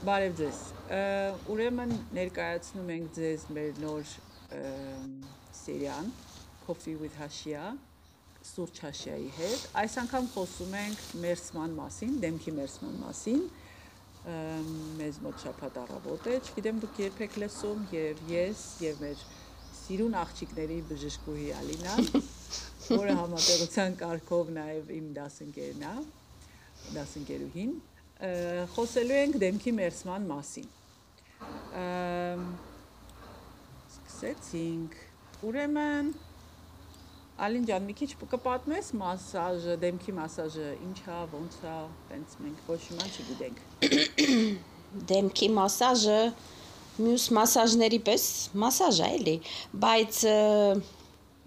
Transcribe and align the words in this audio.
Բարև 0.00 0.36
ձեզ։ 0.38 0.58
Ուրեմն 1.52 1.90
ներկայացնում 2.16 2.86
ենք 2.94 3.08
ձեզ 3.18 3.42
մեր 3.52 3.80
նոր 3.82 4.12
սերիան 5.58 6.06
Coffee 6.64 6.94
with 6.96 7.18
Hashia, 7.20 7.74
Սուրճ 8.48 8.80
Hashia-ի 8.86 9.26
հետ։ 9.36 9.66
Այս 9.82 9.96
անգամ 10.00 10.30
խոսում 10.32 10.72
ենք 10.80 11.02
մերսման 11.20 11.76
մասին, 11.82 12.14
դեմքի 12.24 12.54
մերսման 12.60 12.96
մասին։ 13.02 13.44
Մեզ 15.02 15.20
մոտ 15.26 15.44
շաբաթ 15.44 15.78
առավոտ 15.82 16.30
է, 16.32 16.38
չգիտեմ 16.48 16.80
դուք 16.86 17.02
երբ 17.04 17.22
եք 17.28 17.38
լսում, 17.44 17.84
եւ 17.98 18.24
ես 18.32 18.64
եւ 18.86 19.04
մեր 19.04 19.28
սիրուն 19.82 20.18
աղջիկների 20.24 20.80
բժշկուհի 20.94 21.52
Ալինան, 21.60 22.10
որը 22.88 23.20
համատեղության 23.20 24.00
կարգով 24.00 24.56
նաեւ 24.56 24.92
իմ 24.96 25.14
դասընկերն 25.20 25.88
է, 25.92 25.94
դասընկերուհին, 26.96 27.78
խոսելու 28.20 29.20
ենք 29.20 29.36
դեմքի 29.40 29.72
մերսման 29.76 30.26
մասին։ 30.28 30.66
Սկսեցինք։ 33.94 34.98
Ուրեմն 35.48 36.10
Ալին 37.40 37.64
ջան, 37.70 37.86
մի 37.88 37.94
քիչ 37.96 38.10
կպատմես 38.34 38.90
մասաժը, 39.00 39.76
դեմքի 39.80 40.12
մասաժը 40.18 40.66
ինչա, 40.84 41.20
ոնց 41.32 41.54
է, 41.64 41.76
տենց 42.10 42.34
մենք 42.44 42.66
ոչ 42.68 42.80
իման 42.92 43.14
չգիտենք։ 43.14 43.62
Դեմքի 45.08 45.48
մասաժը 45.56 46.18
մյուս 47.00 47.24
մասաժների 47.38 48.00
պես 48.10 48.24
մասաժ 48.60 49.00
է, 49.00 49.08
էլի, 49.20 49.36
բայց 49.86 50.20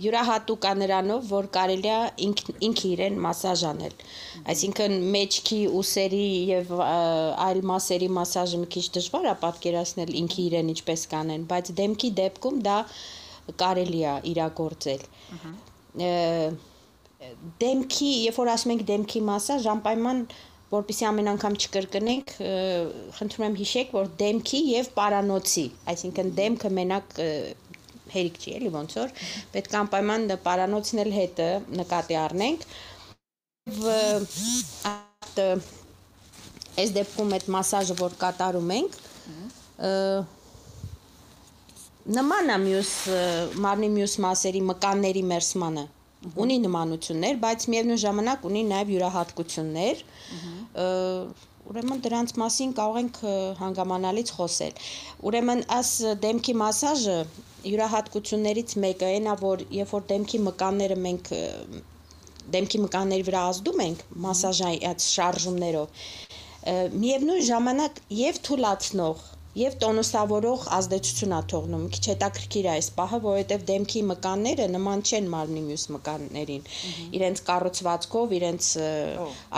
յուրահատուկ 0.04 0.68
է 0.70 0.74
նրանով, 0.82 1.26
որ 1.30 1.48
կարելի 1.58 1.92
է 1.94 1.98
ինք, 2.28 2.44
ինքը 2.68 2.86
իրեն 2.94 3.20
մասաժ 3.26 3.64
անել։ 3.70 3.96
Այսինքն 4.54 4.96
մեջքի, 5.16 5.60
ուսերի 5.80 6.28
եւ 6.52 6.74
այլ 6.84 7.62
մասերի 7.72 8.10
մասաժը 8.20 8.62
մի 8.64 8.70
քիչ 8.76 8.86
դժվար 9.00 9.30
է 9.32 9.36
պատկերացնել 9.44 10.16
ինքը 10.24 10.40
իրեն 10.48 10.72
ինչպես 10.74 11.06
կանեն, 11.14 11.46
բայց 11.54 11.74
դեմքի 11.80 12.14
դեպքում 12.22 12.62
դա 12.70 12.78
կարելի 13.64 14.02
է 14.14 14.16
իրագործել։ 14.34 15.06
դեմքի, 17.64 18.10
երբ 18.28 18.40
որ 18.40 18.50
ասում 18.54 18.74
ենք 18.74 18.82
դեմքի 18.90 19.22
մասաժ, 19.28 19.68
անպայման 19.74 20.26
որպեսի 20.74 21.06
ամեն 21.08 21.30
անգամ 21.34 21.56
չկրկնենք, 21.64 22.32
խնդրում 23.18 23.46
եմ 23.48 23.58
հիշեք, 23.60 23.92
որ 23.94 24.10
դեմքի 24.22 24.62
եւ 24.74 24.90
պարանոցի, 24.98 25.66
այսինքն 25.94 26.32
դեմքը 26.40 26.72
մենակ 26.80 27.20
հերիք 28.14 28.38
չի, 28.44 28.54
էլի 28.58 28.72
ոնց 28.74 28.96
որ 29.00 29.14
պետք 29.54 29.74
է 29.74 29.80
անպայման 29.82 30.28
պարանոցն 30.48 31.02
էլ 31.04 31.12
հետը 31.18 31.50
նկատի 31.80 32.18
առնենք։ 32.24 32.68
Այս 36.84 36.94
դեպքում 36.98 37.34
այդ 37.38 37.50
մասաժը 37.56 37.96
որ 38.00 38.16
կատարում 38.24 38.72
ենք, 38.78 38.96
նման 42.18 42.54
է 42.54 42.58
մյուս 42.68 42.94
մարմնի 43.64 43.90
մյուս 43.98 44.16
մասերի 44.26 44.62
մկանների 44.70 45.24
մերսմանը 45.34 45.86
ունի 46.40 46.58
նմանություններ, 46.64 47.40
բայց 47.44 47.66
միևնույն 47.72 48.00
ժամանակ 48.04 48.46
ունի 48.48 48.62
նաև 48.70 48.92
յուրահատկություններ։ 48.94 50.04
Ուրեմն 51.64 52.02
դրանց 52.04 52.32
մասին 52.42 52.72
կարող 52.78 52.98
ենք 53.00 53.18
հանգամանալից 53.60 54.32
խոսել։ 54.38 54.80
Ուրեմն 55.30 55.62
աս 55.78 55.92
դեմքի 56.26 56.56
մասաժը 56.62 57.18
յուրահատկություններից 57.70 58.76
մեկը 58.84 59.10
այն 59.10 59.30
է, 59.32 59.36
որ 59.44 59.64
երբ 59.78 59.94
որ 59.96 60.08
դեմքի 60.10 60.42
մկանները 60.48 60.98
մենք 61.04 61.32
դեմքի 62.54 62.82
մկանների 62.84 63.26
վրա 63.30 63.44
ազդում 63.54 63.84
ենք 63.86 64.04
մասաժային 64.26 64.84
այդ 64.90 65.06
շարժումներով, 65.08 66.04
միևնույն 67.04 67.48
ժամանակ 67.48 68.02
եւ 68.20 68.42
թուլացնող 68.48 69.24
եւ 69.58 69.76
տոնուսավորող 69.84 70.64
ազդեցություն 70.78 71.34
է 71.38 71.42
թողնում։ 71.54 71.84
Քիչ 71.94 72.04
հետաքրքիր 72.12 72.68
է 72.70 72.72
այս 72.74 72.88
պահը, 72.98 73.20
որովհետեւ 73.26 73.66
դեմքի 73.70 74.02
մկանները 74.14 74.66
նման 74.74 75.04
չեն 75.04 75.30
մարմնի 75.34 75.64
մյուս 75.68 75.86
մկաններին, 75.94 76.66
իրենց 77.20 77.44
կառուցվածքով, 77.50 78.34
իրենց 78.40 78.72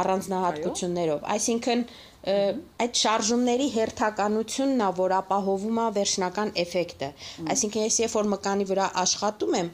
առանձնահատկություններով։ 0.04 1.26
Այսինքն 1.36 1.88
այդ 2.26 3.00
շարժումների 3.06 3.68
հերթականությունն 3.76 4.80
է, 4.82 4.88
որ 5.00 5.12
ապահովում 5.22 5.82
է 5.82 5.90
վերջնական 5.98 6.54
էֆեկտը։ 6.66 7.10
Այսինքն 7.54 7.86
ես 7.86 8.00
երբ 8.02 8.16
որ 8.18 8.32
մկանի 8.34 8.66
վրա 8.72 8.88
աշխատում 9.06 9.60
եմ, 9.62 9.70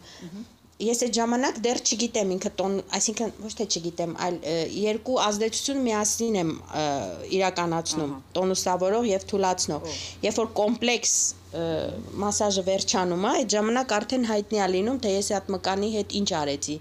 ես 0.81 1.03
այդ 1.05 1.17
ժամանակ 1.17 1.59
դեռ 1.65 1.79
չգիտեմ 1.81 2.31
ինքը 2.35 2.51
տոն, 2.61 2.77
այսինքն 2.97 3.33
ոչ 3.43 3.51
թե 3.59 3.67
չգիտեմ, 3.71 4.15
այլ 4.25 4.37
երկու 4.81 5.17
ազդեցություն 5.25 5.83
միասին 5.87 6.39
եմ 6.41 6.53
իրականացնում՝ 7.37 8.15
տոնուսավորող 8.37 9.07
եւ 9.11 9.27
թուլացնող։ 9.31 9.85
Երբ 10.25 10.39
որ 10.41 10.51
կոմպլեքս 10.61 11.15
մասաժը 12.23 12.65
վերջանում 12.71 13.25
է, 13.27 13.31
այդ 13.41 13.55
ժամանակ 13.55 13.95
արդեն 13.97 14.27
հայտնի 14.31 14.61
է 14.61 14.67
լինում, 14.75 14.99
թե 15.03 15.15
ես 15.17 15.31
այդ 15.37 15.49
մկանի 15.55 15.89
հետ 15.97 16.15
ինչ 16.21 16.29
արեցի։ 16.41 16.75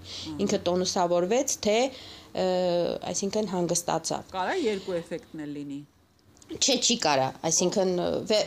Ինքը 0.45 0.59
տոնուսավորվեց, 0.71 1.55
թե 1.67 1.77
այսինքն 3.11 3.51
հանգստացավ։ 3.51 4.29
Կարա 4.31 4.55
երկու 4.61 4.95
էֆեկտն 5.01 5.43
էլ 5.45 5.57
լինի 5.59 5.81
չէ 6.59 6.75
չի 6.81 6.95
կարա, 7.03 7.27
այսինքն 7.47 7.91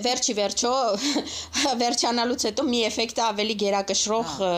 վերջի 0.04 0.34
վերջո 0.38 0.72
վերջանալուց 1.82 2.46
հետո 2.48 2.64
մի 2.68 2.80
էֆեկտը 2.88 3.24
ավելի 3.24 3.56
գերակշռող 3.64 4.32
հա, 4.34 4.50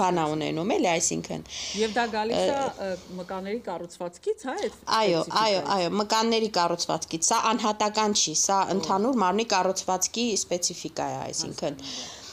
բան 0.00 0.20
է 0.22 0.26
ունենում, 0.34 0.72
էլի, 0.76 0.90
այսինքն։ 0.94 1.46
Եվ 1.82 1.94
դա 1.98 2.06
գալիս 2.14 2.42
է 2.88 2.90
մկանների 3.20 3.62
կառուցվածքից, 3.68 4.44
հա, 4.48 4.56
այդ 4.64 4.80
Այո, 5.00 5.22
այո, 5.44 5.62
այո, 5.76 5.94
մկանների 6.00 6.50
կառուցվածքից։ 6.58 7.30
Սա 7.30 7.40
անհատական 7.54 8.18
չի, 8.18 8.36
սա 8.44 8.60
ընդհանուր 8.78 9.22
մարմնի 9.24 9.48
կառուցվածքի 9.54 10.28
սպეციფიკա 10.44 11.08
է, 11.14 11.18
այսինքն։ 11.30 11.80
Ա 11.80 12.23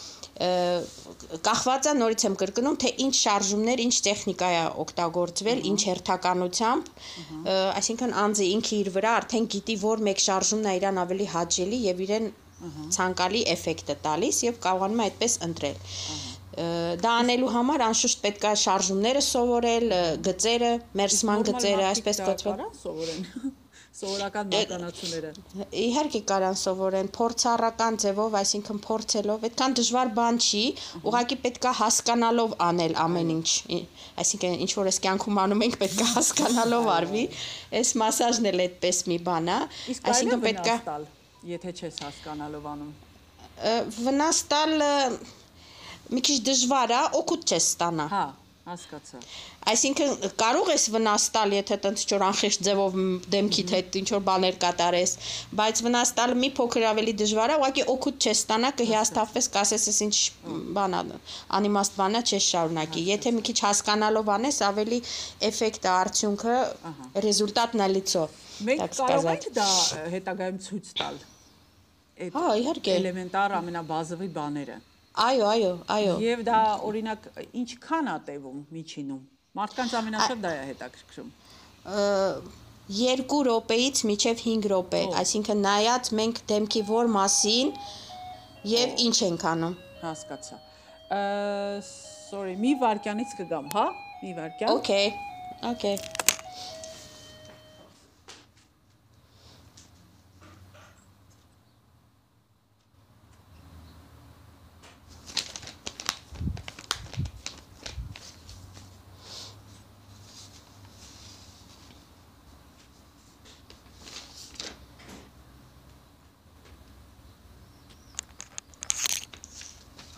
կախված 1.45 1.87
է 1.91 1.93
նորից 1.97 2.23
եմ 2.27 2.35
կրկնում 2.41 2.77
թե 2.81 2.91
ինչ 3.05 3.13
շարժումներ, 3.17 3.81
ինչ 3.85 3.95
տեխնիկա 4.07 4.49
է 4.55 4.61
օգտագործվել, 4.83 5.59
ինչ 5.71 5.79
հերթականությամբ, 5.91 6.91
այսինքն 7.51 8.15
անձը 8.23 8.47
ինքը 8.55 8.73
իր 8.81 8.89
վրա 8.95 9.13
արդեն 9.21 9.47
գիտի 9.55 9.77
որ 9.83 10.03
մեկ 10.07 10.23
շարժումն 10.25 10.71
է 10.71 10.75
իրան 10.81 11.01
ավելի 11.03 11.29
հաճելի 11.35 11.79
եւ 11.91 12.03
իրեն 12.07 12.27
ցանկալի 12.97 13.45
էֆեկտ 13.55 13.87
է 13.91 13.97
տալիս 14.07 14.43
եւ 14.47 14.59
կարողանում 14.65 15.01
է 15.01 15.07
այդպես 15.11 15.37
ընտրել 15.49 15.79
դա 17.01 17.11
անելու 17.21 17.51
համար 17.53 17.83
անշուշտ 17.85 18.21
պետք 18.25 18.45
է 18.49 18.51
շարժումները 18.65 19.21
սովորել, 19.27 19.95
գծերը, 20.27 20.71
մերսման 20.99 21.47
գծերը, 21.47 21.85
այսպես 21.93 22.21
կոչված։ 22.27 22.63
Սովորեն 22.81 23.59
սովորական 24.01 24.49
մարտանացումները։ 24.51 25.31
Իհարկե 25.81 26.21
կարան 26.31 26.57
սովորեն 26.61 27.09
փորձառական 27.17 27.99
ձևով, 28.01 28.37
այսինքն 28.41 28.81
փորձելով, 28.85 29.45
այդքան 29.47 29.75
դժվար 29.79 30.11
բան 30.17 30.39
չի, 30.41 30.63
ուղղակի 31.11 31.37
պետքա 31.45 31.73
հասկանալով 31.81 32.55
անել 32.67 32.97
ամեն 33.05 33.33
ինչ։ 33.37 33.49
Այսինքն 34.25 34.59
ինչ 34.65 34.71
որ 34.81 34.91
էս 34.91 35.01
կյանքում 35.05 35.41
անում 35.45 35.65
ենք, 35.67 35.79
պետքա 35.85 36.07
հասկանալով 36.17 36.91
արվի։ 36.97 37.23
Այս 37.81 37.95
մասաժն 38.01 38.51
էլ 38.51 38.65
այդպես 38.65 39.03
մի 39.11 39.19
բան 39.29 39.51
է, 39.51 39.59
այսինքն 40.11 40.45
պետքա 40.49 40.99
եթե 41.41 41.71
չես 41.73 41.95
հասկանալով 42.05 42.65
անում։ 42.71 42.91
Վնաս 44.01 44.41
տալ 44.51 44.75
մի 46.11 46.21
քիչ 46.27 46.37
դժվար 46.49 46.93
է, 46.93 47.01
օգուտ 47.17 47.45
չես 47.49 47.69
ստանա։ 47.71 48.05
Հա, 48.11 48.25
Հասկացա։ 48.61 49.19
Այսինքն 49.71 50.11
կարող 50.37 50.67
ես 50.69 50.83
վնաս 50.93 51.23
տալ, 51.33 51.53
եթե 51.55 51.77
տենց 51.81 52.01
ինչ-որ 52.03 52.25
անխիղճ 52.27 52.59
ձևով 52.67 52.97
դեմքիդ 53.33 53.71
հետ 53.73 53.95
ինչ-որ 54.01 54.21
բաներ 54.27 54.59
կատարես, 54.61 55.13
բայց 55.57 55.81
վնաս 55.85 56.11
տալը 56.19 56.35
մի 56.41 56.49
փոքր 56.59 56.85
ավելի 56.91 57.15
դժվար 57.21 57.53
է, 57.53 57.55
ուղղակի 57.61 57.85
օգուտ 57.93 58.27
չես 58.27 58.43
ստանա, 58.45 58.71
կհիասթափվես, 58.81 59.49
կասես, 59.55 59.87
ես 59.89 59.99
ինչ 60.05 60.15
բան 60.77 60.97
անիմաստ 61.57 61.97
բան 62.01 62.19
է, 62.21 62.23
չես 62.29 62.51
շարունակի։ 62.51 63.05
Եթե 63.09 63.33
մի 63.33 63.43
քիչ 63.49 63.57
հասկանալով 63.65 64.31
անես, 64.37 64.61
ավելի 64.69 65.01
էֆեկտը, 65.49 65.91
արդյունքը, 65.95 66.59
ռեզուլտատն 67.25 67.81
է 67.81 67.89
լիցո։ 67.97 68.23
Մենք 68.69 68.97
կարող 69.01 69.31
ենք 69.33 69.49
դա 69.57 69.67
հետագայում 70.13 70.61
ցույց 70.69 70.93
տալ։ 71.01 71.19
Հա, 72.21 72.47
իհարկե։ 72.61 72.95
Էլեմենտար 73.01 73.57
ամենաբազովի 73.57 74.27
բաները։ 74.37 74.75
Այո, 75.11 75.47
այո, 75.51 75.71
այո։ 75.91 76.11
Եվ 76.23 76.41
դա 76.47 76.57
օրինակ 76.87 77.25
ինչքան 77.61 78.09
է 78.11 78.13
տևում 78.27 78.59
միջինում։ 78.75 79.21
Մարդկանց 79.59 79.95
ամենաշատ 79.99 80.43
դա 80.45 80.51
է 80.55 80.61
հետաքրքրում։ 80.69 81.31
2 82.91 83.41
րոպեից 83.47 84.03
մինչև 84.07 84.43
5 84.45 84.69
րոպե, 84.71 85.01
այսինքն 85.21 85.61
նայած 85.67 86.11
մենք 86.21 86.41
դեմքի 86.51 86.83
որ 86.91 87.11
մասին 87.17 87.73
եւ 88.71 89.03
ինչ 89.07 89.15
ենք 89.27 89.45
անում։ 89.51 89.75
Հասկացա։ 90.01 90.61
Sorry, 92.31 92.55
մի 92.55 92.73
վարքյանից 92.79 93.35
կգամ, 93.41 93.71
հա? 93.75 93.85
Մի 94.23 94.35
վարքյան։ 94.39 94.75
Okay. 94.79 95.11
Okay. 95.75 95.95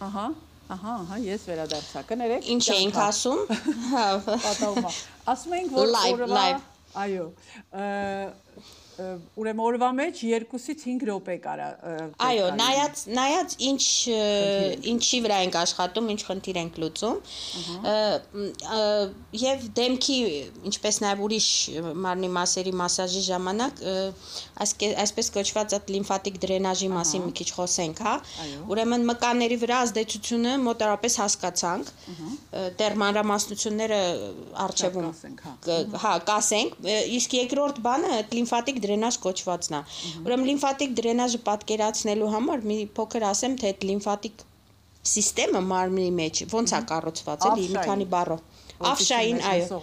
Ահա, 0.04 0.26
ահա, 0.74 0.94
ահա, 1.04 1.18
ես 1.24 1.44
վերադարձա։ 1.50 2.02
Կներեք։ 2.10 2.48
Ինչ 2.54 2.64
էինք 2.74 2.98
ասում։ 3.04 3.42
Պատահում 3.94 4.88
է։ 4.90 4.94
Ասում 5.34 5.58
էինք, 5.60 5.76
որ 5.78 5.94
օրվա. 6.04 6.46
Այո։ 7.04 7.28
Ուրեմն 8.94 9.64
օրվա 9.64 9.90
մեջ 9.98 10.20
2-ից 10.28 10.84
5 10.86 11.06
րոպե 11.10 11.36
կարա 11.44 11.68
Այո, 12.28 12.50
նայած 12.60 13.04
նայած 13.18 13.56
ինչ 13.70 13.86
ինչի 14.94 15.20
վրա 15.26 15.38
ենք 15.46 15.58
աշխատում, 15.64 16.10
ինչ 16.14 16.22
խնդիր 16.28 16.60
ենք 16.62 16.78
լուծում։ 16.84 17.18
Եվ 19.44 19.66
դեմքի, 19.80 20.18
ինչպես 20.70 21.00
նաև 21.06 21.24
ուրիշ 21.28 21.48
մարմնի 22.06 22.30
մասերի 22.38 22.74
մասաժի 22.84 23.24
ժամանակ 23.30 23.82
այս 24.64 24.76
այսպես 25.04 25.32
կոչված 25.38 25.76
այդ 25.80 25.92
լիմֆատիկ 25.96 26.40
դրենաժի 26.44 26.90
մասին 26.94 27.26
մի 27.28 27.34
քիչ 27.40 27.50
խոսենք, 27.58 28.04
հա։ 28.06 28.16
Ուրեմն 28.74 29.08
մկանների 29.10 29.58
վրա 29.64 29.80
ազդեցությունը 29.88 30.54
մոտարապես 30.68 31.18
հասկացանք։ 31.24 31.92
Դեռ 32.80 32.98
մանրամասնությունները 33.04 34.00
արժևում 34.64 35.10
հա։ 35.44 35.78
հա, 36.04 36.14
կասենք, 36.30 36.78
իսկ 37.18 37.36
երկրորդ 37.40 37.82
բանը 37.88 38.12
այդ 38.20 38.36
լիմֆատիկ 38.38 38.83
դրենաժ 38.84 39.20
կոչվածն 39.26 39.78
է։ 39.78 39.82
Ուրեմն 40.24 40.50
լիմֆատիկ 40.50 40.98
դրենաժը 41.00 41.40
պատկերացնելու 41.48 42.32
համար 42.34 42.68
մի 42.72 42.78
փոքր 43.00 43.28
ասեմ, 43.30 43.58
թե 43.62 43.72
այդ 43.74 43.88
լիմֆատիկ 43.92 44.44
սիստեմը 45.14 45.62
մարմնի 45.70 46.12
մեջ 46.20 46.44
ոնց 46.54 46.74
է 46.74 46.82
կառուցված, 46.92 47.48
էլի, 47.52 47.70
մի 47.76 47.88
քանի 47.90 48.06
բառով։ 48.14 48.44
Ավշային, 48.94 49.42
այո։ 49.54 49.82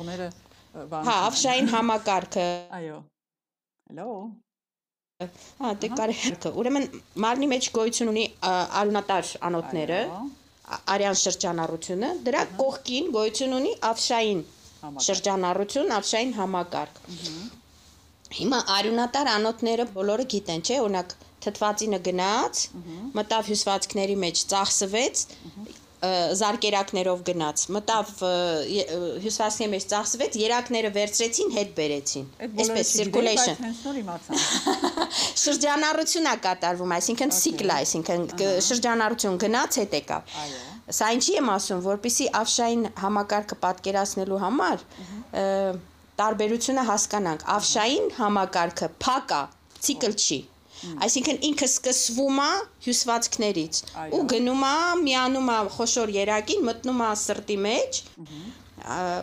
Հա, 0.70 1.16
ավշային 1.26 1.68
համակարգը, 1.74 2.46
Այո։ 2.78 3.00
Hello։ 3.90 4.10
հա, 5.60 5.70
դե 5.82 5.88
կարելի։ 5.98 6.52
Ուրեմն 6.62 6.84
մարմնի 7.24 7.48
մեջ 7.52 7.68
գոյություն 7.76 8.10
ունի 8.12 8.24
ա, 8.46 8.52
արյունատար 8.80 9.32
անոթները, 9.48 9.98
արյան 10.94 11.18
շրջանառությունը, 11.22 12.10
դրա 12.28 12.44
կողքին 12.60 13.10
գոյություն 13.16 13.56
ունի 13.58 13.72
ավշային 13.90 14.44
շրջանառություն, 15.08 15.90
ավշային 15.98 16.36
համակարգ։ 16.38 17.02
Հիմա 18.30 18.58
արյունատար 18.76 19.28
անոթները 19.34 19.86
բոլորը 19.94 20.24
գիտեն, 20.30 20.62
չէ՞, 20.62 20.78
օրինակ 20.84 21.14
թթվածինը 21.44 21.98
գնաց, 22.06 22.64
մտավ 23.16 23.48
հյուսվածքների 23.50 24.16
մեջ, 24.24 24.42
ծախսվեց, 24.52 25.22
զարկերակներով 26.00 27.24
գնաց, 27.28 27.64
մտավ 27.76 28.12
հյուսվածքների 29.24 29.70
մեջ 29.74 29.86
ծախսվեց, 29.90 30.38
երակները 30.40 30.92
վերցրեցին, 30.94 31.50
հետ 31.56 31.74
բերեցին։ 31.80 32.30
Այսպես 32.46 32.92
circulation։ 33.00 33.58
Շրջանառություն 35.44 36.30
է 36.30 36.34
կատարվում, 36.46 36.96
այսինքն 36.96 37.36
է, 37.36 37.76
այսինքն 37.76 38.26
շրջանառություն 38.70 39.38
գնաց, 39.44 39.80
հետ 39.82 39.98
եկավ։ 40.00 40.34
Այո։ 40.44 40.64
Սա 40.90 41.12
ինչի 41.14 41.36
եմ 41.38 41.50
ասում, 41.52 41.82
որpիսի 41.84 42.24
ավշային 42.40 42.88
համակարգը 42.98 43.56
պատկերացնելու 43.62 44.40
համար 44.42 44.80
տարբերությունը 46.20 46.86
հասկանանք։ 46.92 47.44
Ավշային 47.56 48.08
համակարգը 48.20 48.88
փակ 49.06 49.36
է, 49.40 49.42
ցիկլ 49.86 50.16
չի։ 50.20 50.40
Այսինքն 51.04 51.38
ինքը 51.50 51.66
սկսվում 51.68 52.38
է 52.40 52.50
հյուսվածքներից 52.86 53.80
ու 54.16 54.20
գնում 54.32 54.62
է, 54.68 54.76
միանում 55.04 55.50
է 55.52 55.56
խոշոր 55.76 56.12
երակին, 56.14 56.62
մտնում 56.68 57.02
է 57.04 57.10
սրտի 57.22 57.56
մեջ։ 57.66 58.00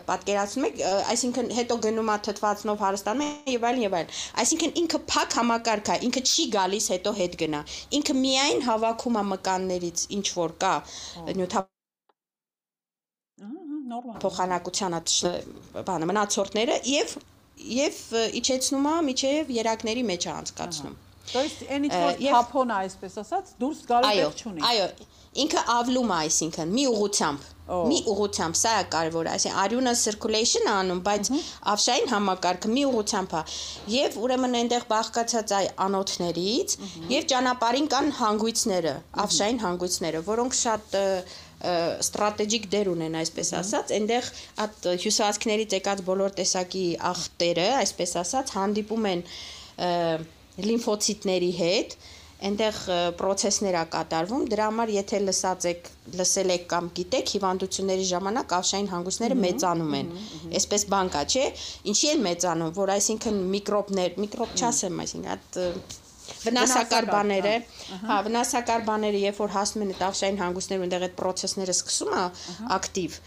պատկերացնում 0.07 0.65
եք, 0.67 0.81
այսինքն 1.13 1.47
հետո 1.57 1.77
գնում 1.85 2.11
է 2.13 2.17
թթվածնով 2.27 2.83
հարստանում 2.83 3.23
է 3.25 3.53
եւ 3.55 3.65
այլն 3.69 3.85
եւ 3.87 3.95
այլն։ 3.99 4.19
Այսինքն 4.43 4.75
ինքը 4.83 4.99
փակ 5.13 5.37
համակարգ 5.39 5.89
է, 5.93 5.97
ինքը 6.09 6.23
չի 6.29 6.45
գալիս 6.57 6.89
հետո 6.93 7.15
հետ 7.21 7.39
գնա։ 7.41 7.63
Ինքը 7.97 8.17
միայն 8.21 8.61
հավաքում 8.67 9.17
է 9.17 9.25
մկաններից 9.31 10.05
ինչ 10.19 10.27
որ 10.37 10.53
կա 10.61 10.75
նյութա 11.41 11.65
նորմալ։ 13.91 14.21
փոխանակության 14.23 14.97
այդ 14.99 15.15
բանը 15.89 16.09
մնացորդները 16.11 16.77
եւ 16.91 17.17
եւ 17.57 17.99
իջեցնում 18.41 18.87
է 18.91 18.95
միջև 19.09 19.53
երակների 19.57 20.03
մեջ 20.11 20.27
է 20.27 20.31
անցկացնում։ 20.37 20.97
То 21.32 21.40
есть 21.40 21.62
այնից 21.70 21.92
որ 21.94 22.16
Եվ- 22.18 22.32
թափոն 22.34 22.70
է, 22.72 22.76
այսպես 22.82 23.12
ասած, 23.22 23.50
դուրս 23.62 23.80
գալու 23.88 24.08
Այո, 24.10 24.22
պետք 24.28 24.40
չունի։ 24.42 24.62
այո, 24.68 24.86
ինքը 25.42 25.60
ավլում 25.74 26.10
է, 26.12 26.16
այսինքն 26.22 26.72
մի 26.76 26.84
ուղությամբ, 26.92 27.44
Ո։ 27.72 27.76
մի 27.88 27.98
ուղությամբ, 28.12 28.56
սա 28.58 28.72
է 28.82 28.84
կարևորը, 28.92 29.30
այսինքն 29.32 29.60
արյունը 29.62 29.92
circulation 30.02 30.66
է 30.66 30.72
անում, 30.72 31.00
բայց 31.06 31.30
ավշային 31.72 32.10
համակարգը 32.12 32.68
մի 32.74 32.82
ուղությամբ 32.90 33.30
է։ 33.38 33.42
Եվ 33.94 34.18
ուրեմն 34.22 34.58
այնտեղ 34.60 34.84
բաղկացած 34.92 35.54
այ 35.62 35.66
անոթներից 35.86 36.76
եւ 37.14 37.22
ճանապարհին 37.32 37.88
կան 37.94 38.10
հանգույցները, 38.18 38.94
ավշային 39.24 39.62
հանգույցները, 39.62 40.22
որոնք 40.26 40.58
շատ 40.58 40.98
ը, 41.00 41.06
ը, 41.62 41.72
ստրատեգիկ 42.02 42.68
դեր 42.74 42.92
ունեն, 42.92 43.16
այսպես 43.22 43.48
ասած, 43.62 43.94
այնտեղ 44.02 44.30
այդ 44.66 44.90
հյուսվածքներից 45.06 45.78
եկած 45.78 46.04
բոլոր 46.12 46.36
տեսակի 46.42 46.86
ախտերը, 47.14 47.68
այսպես 47.78 48.16
ասած, 48.26 48.54
հանդիպում 48.58 49.10
են 49.14 49.24
ը, 49.78 49.90
լիմֆոցիտների 50.65 51.51
հետ, 51.57 51.95
այնտեղ 52.47 52.79
process-ներ 53.17 53.75
ա 53.79 53.83
կատարվում, 53.93 54.43
դրա 54.51 54.65
համար 54.69 54.91
եթե 54.93 55.21
լսած 55.25 55.67
եք, 55.71 55.87
լսել 56.19 56.53
եք 56.53 56.65
կամ 56.73 56.89
գիտեք, 56.99 57.31
հիվանդությունների 57.33 58.05
ժամանակ 58.11 58.53
ավշային 58.57 58.89
հանգույցները 58.93 59.37
մեծանում 59.41 59.95
են։ 60.01 60.11
Այսպես 60.61 60.85
բան 60.93 61.13
կա, 61.17 61.23
չէ՞։ 61.33 61.47
Ինչի 61.93 62.11
են 62.13 62.25
մեծանում, 62.27 62.75
որ 62.77 62.93
այսինքն 62.97 63.39
միկրոբներ, 63.57 64.19
միկրոբ 64.25 64.53
չասեմ, 64.61 65.01
այսինքն 65.07 65.33
այդ 65.33 65.59
վնասակար 66.43 67.07
բաները, 67.11 67.53
հա, 68.07 68.17
վնասակար 68.27 68.81
բաները, 68.87 69.19
երբ 69.27 69.37
որ 69.43 69.53
հասնում 69.57 69.83
են 69.87 69.91
այդ 69.93 70.03
ավշային 70.07 70.39
հանգույցները, 70.41 70.81
այնտեղ 70.87 71.05
այդ 71.07 71.15
process-ները 71.21 71.75
սկսում 71.77 72.11
է 72.17 72.23
ակտիվ, 72.77 73.17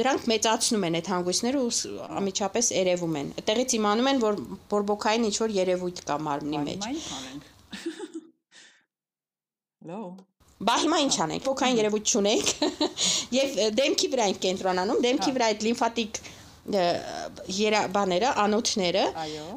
դրանք 0.00 0.28
մեծացնում 0.34 0.86
են 0.90 0.98
այդ 1.00 1.10
հանգույցները 1.14 1.58
ու 1.60 1.70
ս- 1.80 1.92
անմիջապես 2.20 2.72
երևում 2.80 3.14
են։ 3.20 3.32
Այդտեղից 3.40 3.76
իմանում 3.80 4.10
են, 4.14 4.22
որ 4.26 4.40
բորբոքային 4.74 5.28
ինչ 5.30 5.36
որ 5.44 5.56
երևույթ 5.60 6.02
կա 6.10 6.16
մարմնի 6.30 6.58
մեջ։ 6.70 6.82
Hello։ 9.80 10.00
Բա 10.60 10.74
հիմա 10.82 10.96
ինչ 11.06 11.14
անենք։ 11.24 11.44
Բորբոքային 11.46 11.78
երևույթ 11.80 12.10
չունենք։ 12.12 12.48
Եվ 13.40 13.54
դեմքի 13.78 14.08
վրա 14.12 14.24
ենք 14.30 14.40
կենտրոնանում, 14.44 14.98
դեմքի 15.06 15.32
վրա 15.36 15.46
այդ 15.54 15.62
լիմֆատիկ 15.66 16.18
ը, 16.68 16.82
երա 17.56 17.80
բաները, 17.94 18.30
անոթները, 18.44 19.04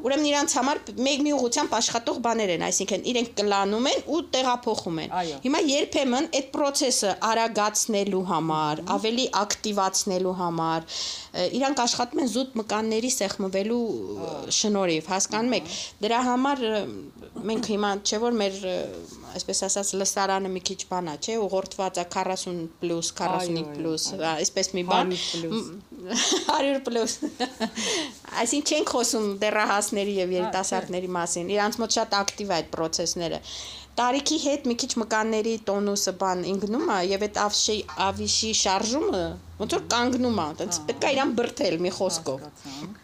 ուրեմն 0.08 0.28
իրանց 0.30 0.56
համար 0.58 0.80
մեկ 1.08 1.24
մի 1.26 1.34
ուղությամբ 1.38 1.76
աշխատող 1.80 2.20
բաներ 2.28 2.54
են, 2.56 2.64
այսինքն 2.68 3.04
իրենք 3.12 3.34
կլանում 3.40 3.90
են 3.92 4.06
ու 4.14 4.22
տեղափոխում 4.34 5.02
են։ 5.04 5.16
Հիմա 5.44 5.62
երբեմն 5.68 6.30
այդ 6.40 6.48
process-ը 6.56 7.16
արագացնելու 7.30 8.24
համար, 8.32 8.84
ավելի 8.98 9.26
ակտիվացնելու 9.44 10.36
համար, 10.40 10.88
իրանք 11.60 11.84
աշխատում 11.84 12.24
են 12.24 12.32
զուտ 12.34 12.56
մկանների 12.64 13.12
սեղմվելու 13.18 13.84
շնորհիվ, 14.64 15.12
հասկանում 15.14 15.58
եք։ 15.60 15.74
Դրա 16.04 16.24
համար 16.30 16.66
մենք 17.52 17.70
հիմա 17.74 17.92
չէ 18.04 18.20
որ 18.24 18.38
մեր 18.44 18.58
այսպես 19.34 19.64
ասած 19.68 19.92
լսարանը 19.98 20.50
մի 20.54 20.62
քիչ 20.68 20.80
բանա, 20.92 21.16
չէ, 21.24 21.38
ուղղորդված 21.42 22.00
է 22.04 22.06
40 22.14 22.60
պլյուս, 22.84 23.10
45 23.18 23.58
այո, 23.58 23.64
պլյուս, 23.74 24.06
այո։ 24.14 24.20
հա, 24.22 24.34
այսպես 24.44 24.70
մի 24.78 24.84
բան 24.92 25.14
100 26.04 26.82
պլյուս։ 26.88 27.14
100 27.24 27.58
պլյուս։ 27.60 27.94
Այսինքն 28.44 28.74
չենք 28.74 28.92
խոսում 28.94 29.28
դեռահասների 29.44 30.16
եւ 30.18 30.34
Հա, 30.34 30.38
երիտասարդների 30.40 31.10
մասին։ 31.18 31.52
Իրանց 31.54 31.80
մոտ 31.84 31.98
շատ 31.98 32.16
ակտիվ 32.20 32.54
է 32.54 32.56
այդ 32.58 32.70
process-ները։ 32.74 33.40
Տարիքի 33.94 34.38
հետ 34.44 34.68
մի 34.72 34.76
քիչ 34.84 34.92
մկանների 35.04 35.54
տոնուսը 35.70 36.14
բան 36.24 36.44
ինգնում 36.54 36.88
է 36.96 37.00
եւ 37.12 37.28
այդ 37.28 37.40
ավշի 37.44 37.78
ավիշի 38.08 38.52
շարժումը 38.64 39.24
ոնց 39.62 39.78
որ 39.78 39.86
կանգնում 39.94 40.42
է, 40.44 40.48
այդպես 40.50 40.84
պետք 40.90 41.08
է 41.10 41.14
իրան 41.18 41.38
բրթել 41.40 41.80
մի 41.86 41.96
խոսքով։ 42.00 42.46
Հասկացանք։ 42.48 43.03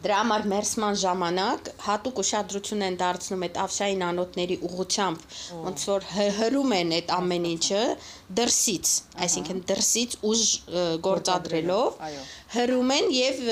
Դրա 0.00 0.18
համար 0.20 0.44
մերսման 0.48 0.94
ժամանակ 1.00 1.66
հատուկ 1.84 2.20
ուշադրություն 2.22 2.84
են 2.86 2.94
դարձնում 3.00 3.42
այդ 3.46 3.56
ավշային 3.64 4.04
անոթների 4.06 4.56
ուղությամբ, 4.68 5.24
ոնց 5.66 5.82
որ 5.90 6.06
հրում 6.38 6.72
են 6.76 6.94
այդ 6.98 7.12
ամեն 7.16 7.48
ինչը 7.50 7.82
դրսից, 8.40 8.92
այսինքն 9.26 9.60
դրսից 9.70 10.16
ուժ 10.30 10.44
գործադրելով 11.04 12.00
հրում 12.54 12.94
են 12.96 13.12
եւ 13.16 13.42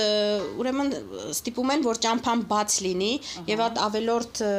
ուրեմն 0.62 0.94
ստիպում 1.34 1.74
են 1.74 1.84
որ 1.88 2.00
ճամփան 2.06 2.46
բաց 2.54 2.78
լինի 2.86 3.12
եւ 3.52 3.64
այդ 3.68 3.82
ավելորդ 3.88 4.42
ը, 4.48 4.54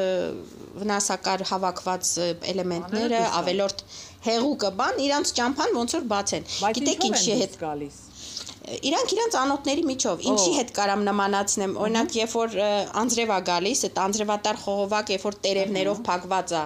վնասակար 0.83 1.45
հավաքված 1.49 2.13
էլեմենտները, 2.53 3.23
ավելորդ 3.39 3.83
հեղուկը 4.29 4.71
բան 4.83 5.01
իրանց 5.09 5.33
ճամփան 5.41 5.75
ոնց 5.79 5.97
որ 5.97 6.07
բաց 6.13 6.37
են։ 6.37 6.47
Գիտեք 6.79 7.09
ինչի 7.09 7.35
հետ 7.43 7.59
գալիս։ 7.65 7.99
Իրանք 8.69 9.13
իրանք 9.15 9.35
անոթների 9.39 9.83
միջով 9.89 10.25
ինչի 10.31 10.51
հետ 10.59 10.71
կարամ 10.79 11.01
նմանացնեմ 11.07 11.71
օրինակ 11.85 12.17
երբ 12.19 12.33
որ 12.39 12.57
անձրև 13.01 13.31
է 13.35 13.39
գալիս 13.49 13.79
այդ 13.89 13.97
անձրևատար 14.03 14.59
խողովակ 14.65 15.09
երբ 15.15 15.25
որ 15.29 15.37
տերևներով 15.45 16.01
փակված 16.09 16.53
է 16.59 16.61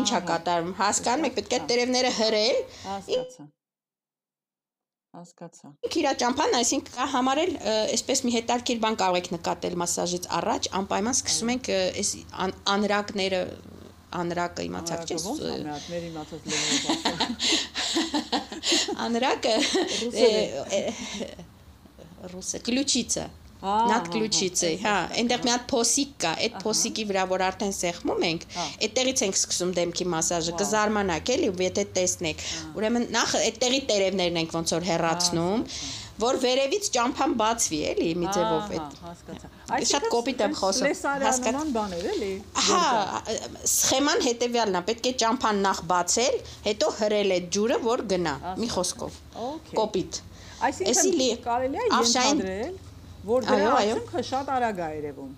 ի՞նչ 0.00 0.08
է 0.18 0.20
կատարում 0.32 0.72
հասկանում 0.80 1.28
եք 1.28 1.36
պետք 1.38 1.54
է 1.58 1.60
տերևները 1.70 2.10
հրել 2.18 2.58
Հասկացա։ 2.88 3.46
Հասկացա։ 5.18 5.68
ինք 5.88 5.94
իրա 6.02 6.12
ճամփան 6.22 6.56
այսինքն 6.58 6.92
կա 6.98 7.06
համարել 7.14 7.52
այսպես 7.96 8.20
մի 8.28 8.32
հետարքիր 8.38 8.80
բան 8.84 8.98
կարող 9.02 9.18
եք 9.22 9.30
նկատել 9.38 9.76
մասաժից 9.82 10.26
առաջ 10.38 10.68
անպայման 10.80 11.16
սկսում 11.18 11.52
ենք 11.54 11.70
այս 11.78 12.10
ան- 12.44 12.56
անրակները 12.74 13.40
անրակը 14.18 14.66
մի 15.64 15.72
հատ 15.72 15.88
մեր 15.92 16.04
իմացած 16.08 16.46
լեզվով 16.52 16.98
Անրակը 19.05 19.55
ռուսը 22.33 22.61
ключица 22.67 23.29
Նատ 23.63 24.09
ключица, 24.11 24.67
հա, 24.81 24.93
այնտեղ 25.15 25.43
մի 25.45 25.51
հատ 25.53 25.61
փոսիկ 25.71 26.09
կա, 26.19 26.31
այդ 26.45 26.55
փոսիկի 26.65 27.03
վրա 27.07 27.21
որ 27.31 27.43
արդեն 27.45 27.71
սեղմում 27.77 28.25
ենք, 28.27 28.41
այդտեղից 28.59 29.21
ենք 29.23 29.37
սկսում 29.39 29.71
դեմքի 29.77 30.07
մասաժը, 30.11 30.55
կզարմանաք 30.59 31.31
էլի, 31.37 31.49
եթե 31.63 31.85
տեսնեք։ 31.95 32.43
Ուրեմն 32.75 33.07
նախ 33.15 33.35
այդտեղի 33.39 33.79
տերևներն 33.93 34.41
ենք 34.43 34.57
ոնց 34.59 34.75
որ 34.75 34.87
հեռացնում, 34.89 35.63
որ 36.18 36.38
վերևից 36.42 36.86
ճամփան 36.94 37.34
բացվի, 37.38 37.78
էլի, 37.92 38.08
մի 38.18 38.28
ձևով 38.34 38.72
այդ։ 38.74 38.96
Հասկացա։ 39.04 39.80
Շատ 39.90 40.06
կոպիտ 40.14 40.42
եմ 40.46 40.54
խոսում, 40.58 40.88
Հասկացա։ 41.22 41.62
բաներ 41.76 42.08
էլի։ 42.12 42.30
Հա, 42.68 42.82
սխեման 43.72 44.24
հետեւյալն 44.26 44.78
է, 44.80 44.82
պետք 44.88 45.08
է 45.08 45.12
ճամփան 45.22 45.62
նախ 45.68 45.82
բացել, 45.92 46.38
հետո 46.66 46.90
հրել 46.98 47.34
այդ 47.38 47.48
ջուրը, 47.58 47.80
որ 47.86 48.04
գնա, 48.14 48.34
մի 48.58 48.70
խոսքով։ 48.74 49.18
Կոպիտ։ 49.78 50.22
Այսինքն 50.68 51.42
կարելի 51.44 51.78
է 51.78 51.88
ենթադրել, 51.94 52.78
որ 53.28 53.44
դրա 53.48 53.74
արդյունքը 53.78 54.22
շատ 54.32 54.54
արագ 54.58 54.80
է 54.82 54.88
երևում։ 54.98 55.34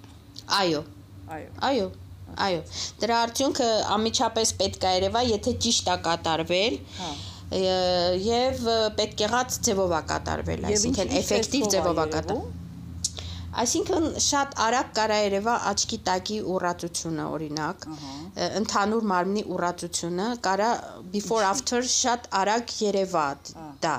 Այո։ 0.61 0.85
Այո։ 1.37 1.51
Այո։ 1.71 1.91
Այո։ 2.41 2.61
Դրա 3.03 3.17
արդյունքը 3.27 3.69
անմիջապես 3.97 4.53
պետք 4.61 4.87
է 4.87 4.93
երևա, 4.97 5.23
եթե 5.29 5.55
ճիշտ 5.67 5.91
է 5.91 5.97
կատարվել։ 6.07 6.79
Հա 7.01 7.11
եւ 7.51 8.65
պետք 8.99 9.23
եղած 9.27 9.59
ձևով 9.67 9.93
է 9.99 10.01
կատարվել, 10.11 10.67
այսինքն 10.71 11.15
էֆեկտիվ 11.21 11.71
ձևով 11.75 12.03
է 12.05 12.09
կատարվել։ 12.15 12.49
Այսինքն 13.61 14.05
շատ 14.23 14.53
արագ 14.63 14.91
կարա 14.95 15.17
երևա 15.25 15.55
աչքի 15.73 15.99
տակի 16.09 16.37
ուռածությունը 16.55 17.25
օրինակ, 17.35 17.87
ընդհանուր 18.61 19.09
մարմնի 19.13 19.43
ուռածությունը 19.57 20.29
կարա 20.47 20.69
before 21.17 21.43
after 21.49 21.83
շատ 21.97 22.31
արագ 22.43 22.75
երևա 22.87 23.27
դա։ 23.83 23.97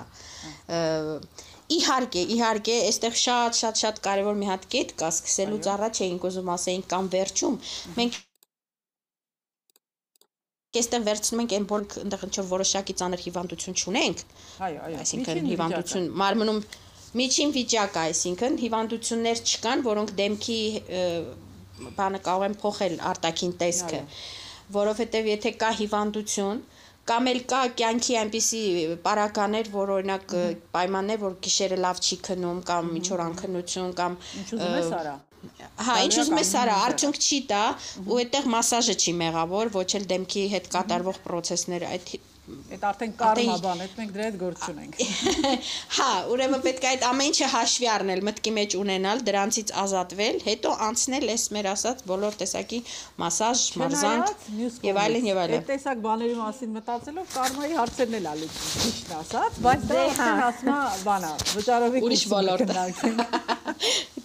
Իհարկե, 1.72 2.24
իհարկե, 2.36 2.79
այստեղ 2.88 3.20
շատ 3.25 3.60
շատ 3.60 3.84
շատ 3.84 4.01
կարևոր 4.08 4.39
մի 4.39 4.48
հատ 4.53 4.65
կետ 4.74 4.89
կա, 5.01 5.12
սկսելուց 5.20 5.70
առաջ 5.75 6.01
էինք 6.08 6.25
ուզում 6.31 6.51
ասեինք 6.55 6.89
կամ 6.96 7.12
վերջում, 7.15 7.55
մենք 8.00 8.17
Այստեղ 10.71 11.01
վերցնում 11.03 11.39
ենք 11.41 11.53
այն 11.55 11.63
որ 11.67 11.81
այնտեղ 11.99 12.21
ինչ 12.25 12.35
որ 12.39 12.45
որոշակի 12.47 12.93
ծանր 12.99 13.21
հիվանդություն 13.25 13.73
չունենք։ 13.75 14.19
Այո, 14.67 14.83
այո։ 14.87 14.99
Այսինքն 15.01 15.39
հիվանդություն 15.51 16.05
մարմնում 16.21 16.59
միջին 17.19 17.49
վիճակ 17.55 17.97
է, 17.97 18.03
այսինքն 18.11 18.53
հիվանդություններ 18.61 19.41
չկան, 19.51 19.83
որոնք 19.87 20.13
դեմքի 20.21 20.59
բանը 21.97 22.21
կարող 22.27 22.45
են 22.47 22.55
փոխել 22.61 22.95
արտաքին 23.11 23.51
տեսքը, 23.65 23.99
որովհետև 24.77 25.27
եթե 25.31 25.51
կա 25.65 25.71
հիվանդություն, 25.81 26.61
կամ 27.11 27.27
էլ 27.33 27.41
կա 27.51 27.61
կյանքի 27.81 28.17
այնպիսի 28.21 28.61
պարականեր, 29.09 29.73
որ 29.75 29.91
օրինակ 29.97 30.37
պայմաններ, 30.77 31.19
որ 31.25 31.35
գիշերը 31.49 31.81
լավ 31.83 31.99
չի 31.99 32.19
քնում 32.29 32.63
կամ 32.71 32.95
ինչ 33.01 33.05
որ 33.11 33.25
անքնություն 33.27 33.91
կամ 33.99 34.17
ինչ 34.43 34.47
ուզում 34.55 34.79
ես 34.79 34.95
արա 35.01 35.17
Հա, 35.81 35.95
ինչ 36.05 36.15
ուզում 36.21 36.41
ես 36.41 36.51
արա, 36.62 36.74
արդյունք 36.88 37.21
չի 37.21 37.39
տա 37.51 37.62
ու 38.05 38.19
այդտեղ 38.21 38.50
մասաժը 38.55 38.98
չի 39.01 39.13
մեղավոր, 39.21 39.71
ոչ 39.77 39.88
էլ 40.00 40.10
դեմքի 40.12 40.43
հետ 40.55 40.67
կատարվող 40.75 41.24
process-ները, 41.25 41.93
այդ 41.95 42.12
Այդ 42.71 42.83
արդեն 42.88 43.12
կարմա 43.19 43.55
բան, 43.63 43.81
այդ 43.83 43.91
մենք 44.00 44.13
դրա 44.15 44.25
հետ 44.27 44.38
գործ 44.41 44.63
չունենք։ 44.65 44.95
Հա, 45.98 46.07
ուրեմն 46.33 46.63
պետք 46.65 46.88
է 46.88 46.89
այդ 46.91 47.05
ամեն 47.07 47.29
ինչը 47.31 47.50
հաշվի 47.51 47.89
առնել, 47.91 48.21
մտքի 48.27 48.53
մեջ 48.57 48.75
ունենալ, 48.81 49.21
դրանցից 49.27 49.74
ազատվել, 49.81 50.39
հետո 50.48 50.74
անցնել 50.88 51.31
այս 51.36 51.45
մեր 51.57 51.69
ասած 51.71 52.03
բոլոր 52.12 52.39
տեսակի 52.41 52.81
մասաժ, 53.21 53.63
մարզանք 53.83 54.83
եւ 54.89 55.01
այլն 55.05 55.29
եւ 55.31 55.41
այլն։ 55.45 55.62
Այդ 55.62 55.69
տեսակ 55.71 56.03
բաների 56.07 56.36
մասին 56.41 56.75
մտածելով 56.81 57.31
կարմայի 57.38 57.79
հարցերն 57.79 58.19
էլ 58.21 58.29
ալի 58.33 58.51
ճիշտ 58.57 59.15
ասած, 59.21 59.63
բայց 59.67 59.88
դա 59.91 60.03
արդեն 60.10 60.45
հասնա 60.45 60.77
բանա, 61.05 61.33
վճարովի 61.55 62.05
ուրիշ 62.10 62.27
ոլորտ։ 62.36 62.77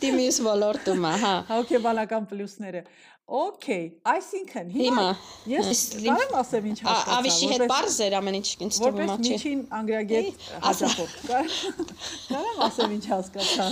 Դի 0.01 0.15
մյուս 0.17 0.39
ոլորտում, 0.47 1.05
հա։ 1.25 1.35
Հոգեբանական 1.51 2.27
պլյուսները։ 2.31 2.83
Okay, 3.27 3.89
այսինքն 4.07 4.69
հիմա 4.71 5.05
ես 5.51 5.81
կարեմ 5.99 6.35
ասեմ 6.39 6.67
ինչ 6.71 6.77
հասկացա։ 6.85 7.17
Ավիշի 7.17 7.49
հետ 7.53 7.65
բարձ 7.73 7.97
էր 8.05 8.15
ամեն 8.21 8.37
ինչ 8.39 8.51
ինձ 8.67 8.79
թվում 8.79 9.01
է, 9.03 9.03
չէ։ 9.03 9.09
Որպես 9.11 9.33
միջին 9.33 9.65
անգրագետ 9.79 10.47
հաջողող։ 10.67 11.17
Կարեմ 12.29 12.63
ասեմ 12.69 12.95
ինչ 12.97 13.03
հասկացա։ 13.11 13.67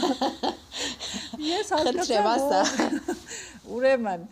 Ես 1.53 1.73
հասկացա։ 1.77 2.65
Ուրեմն 3.79 4.29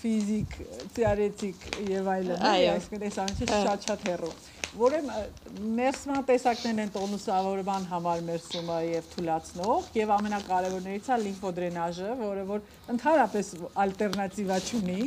ֆիզիկ, 0.00 0.60
թեորետիկ 0.96 1.70
եւ 1.92 2.12
այլն, 2.16 2.44
այսինքն 2.56 3.08
այս 3.10 3.24
ամենը 3.26 3.64
շատ-շատ 3.68 4.08
հեռու 4.08 4.36
որը 4.76 4.98
մերսման 5.76 6.24
տեսակներն 6.28 6.82
են 6.84 6.90
տոնուսավորման 6.94 7.86
համար 7.90 8.24
մերսումը 8.26 8.80
եւ 8.86 9.06
թուլացնող 9.14 9.86
եւ 9.96 10.12
ամենակարևորներից 10.16 11.08
է 11.08 11.18
լիմֆոդրենաժը, 11.22 12.10
որը 12.20 12.44
որ 12.50 12.66
ընդհանրապես 12.94 13.52
ալտերնատիվա 13.86 14.58
չունի, 14.66 15.06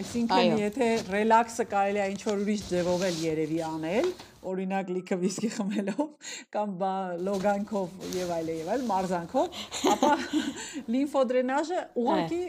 այսինքն 0.00 0.58
եթե 0.60 0.88
ռելաքսը 1.14 1.66
կարելի 1.70 2.02
է 2.04 2.08
ինչ 2.14 2.20
որ 2.28 2.42
ուրիշ 2.44 2.66
ձևով 2.70 3.06
էլ 3.08 3.22
երևի 3.24 3.62
անել, 3.70 4.10
օրինակ 4.50 4.92
լիքը 4.96 5.18
վիսկի 5.20 5.50
խմելով 5.56 6.04
կամ 6.54 6.76
բա 6.80 6.92
լոգանքով 7.28 8.06
եւ 8.20 8.34
այլ 8.36 8.52
եւ 8.56 8.70
այլ 8.74 8.86
մարզանքով, 8.90 9.64
ապա 9.94 10.12
լիմֆոդրենաժը 10.96 11.82
ուղղակի 12.04 12.44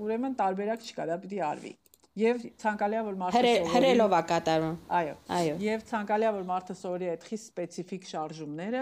ուրեմն 0.00 0.36
տարբերակ 0.40 0.90
չկա, 0.90 1.08
դա 1.12 1.20
պիտի 1.24 1.44
արվի 1.50 1.72
Եվ 2.18 2.40
ցանկալիա 2.58 3.00
որ 3.06 3.18
մարդը 3.20 3.38
Հրե, 3.38 3.50
հրելով 3.70 4.14
է 4.16 4.18
կատարում։ 4.26 4.72
Այո։ 4.98 5.12
Այո։ 5.30 5.52
Եվ 5.62 5.82
ցանկալիա 5.90 6.32
որ 6.34 6.46
մարդը 6.48 6.74
սովորի 6.80 7.10
այդ 7.12 7.26
խիստ 7.28 7.44
սպეციფიկ 7.50 8.08
շարժումները 8.10 8.80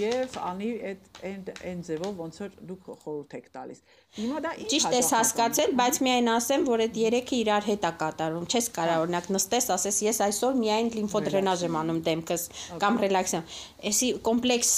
եւ 0.00 0.38
անի 0.40 0.70
այդ 0.88 1.20
այն 1.28 1.42
այն 1.52 1.82
ձևով 1.88 2.22
ոնց 2.22 2.40
որ 2.42 2.56
դուք 2.70 2.88
խորհուրդ 3.02 3.36
եք 3.36 3.52
տալիս։ 3.58 3.84
Հիմա 4.16 4.40
դա 4.46 4.54
ինչ 4.62 4.70
Ճիշտ 4.72 4.96
ես 4.96 5.12
հասկացել, 5.18 5.76
բայց 5.82 6.00
միայն 6.08 6.32
ասեմ, 6.32 6.66
որ 6.72 6.84
այդ 6.86 6.98
երեքը 7.02 7.36
իրար 7.42 7.68
հետ 7.68 7.84
է 7.84 7.92
կատարում։ 8.00 8.48
Չես 8.48 8.70
կարա 8.80 8.96
օրինակ 9.04 9.30
նստես, 9.36 9.70
ասես 9.76 10.02
ես 10.08 10.24
այսօր 10.32 10.58
միայն 10.64 10.92
լիմֆոդրենաժ 10.96 11.68
եմ 11.68 11.80
անում 11.82 12.02
դեմքս 12.08 12.48
կամ 12.80 13.00
ռելաքսիա։ 13.04 13.44
Էսի 13.92 14.12
կոմպլեքս 14.32 14.74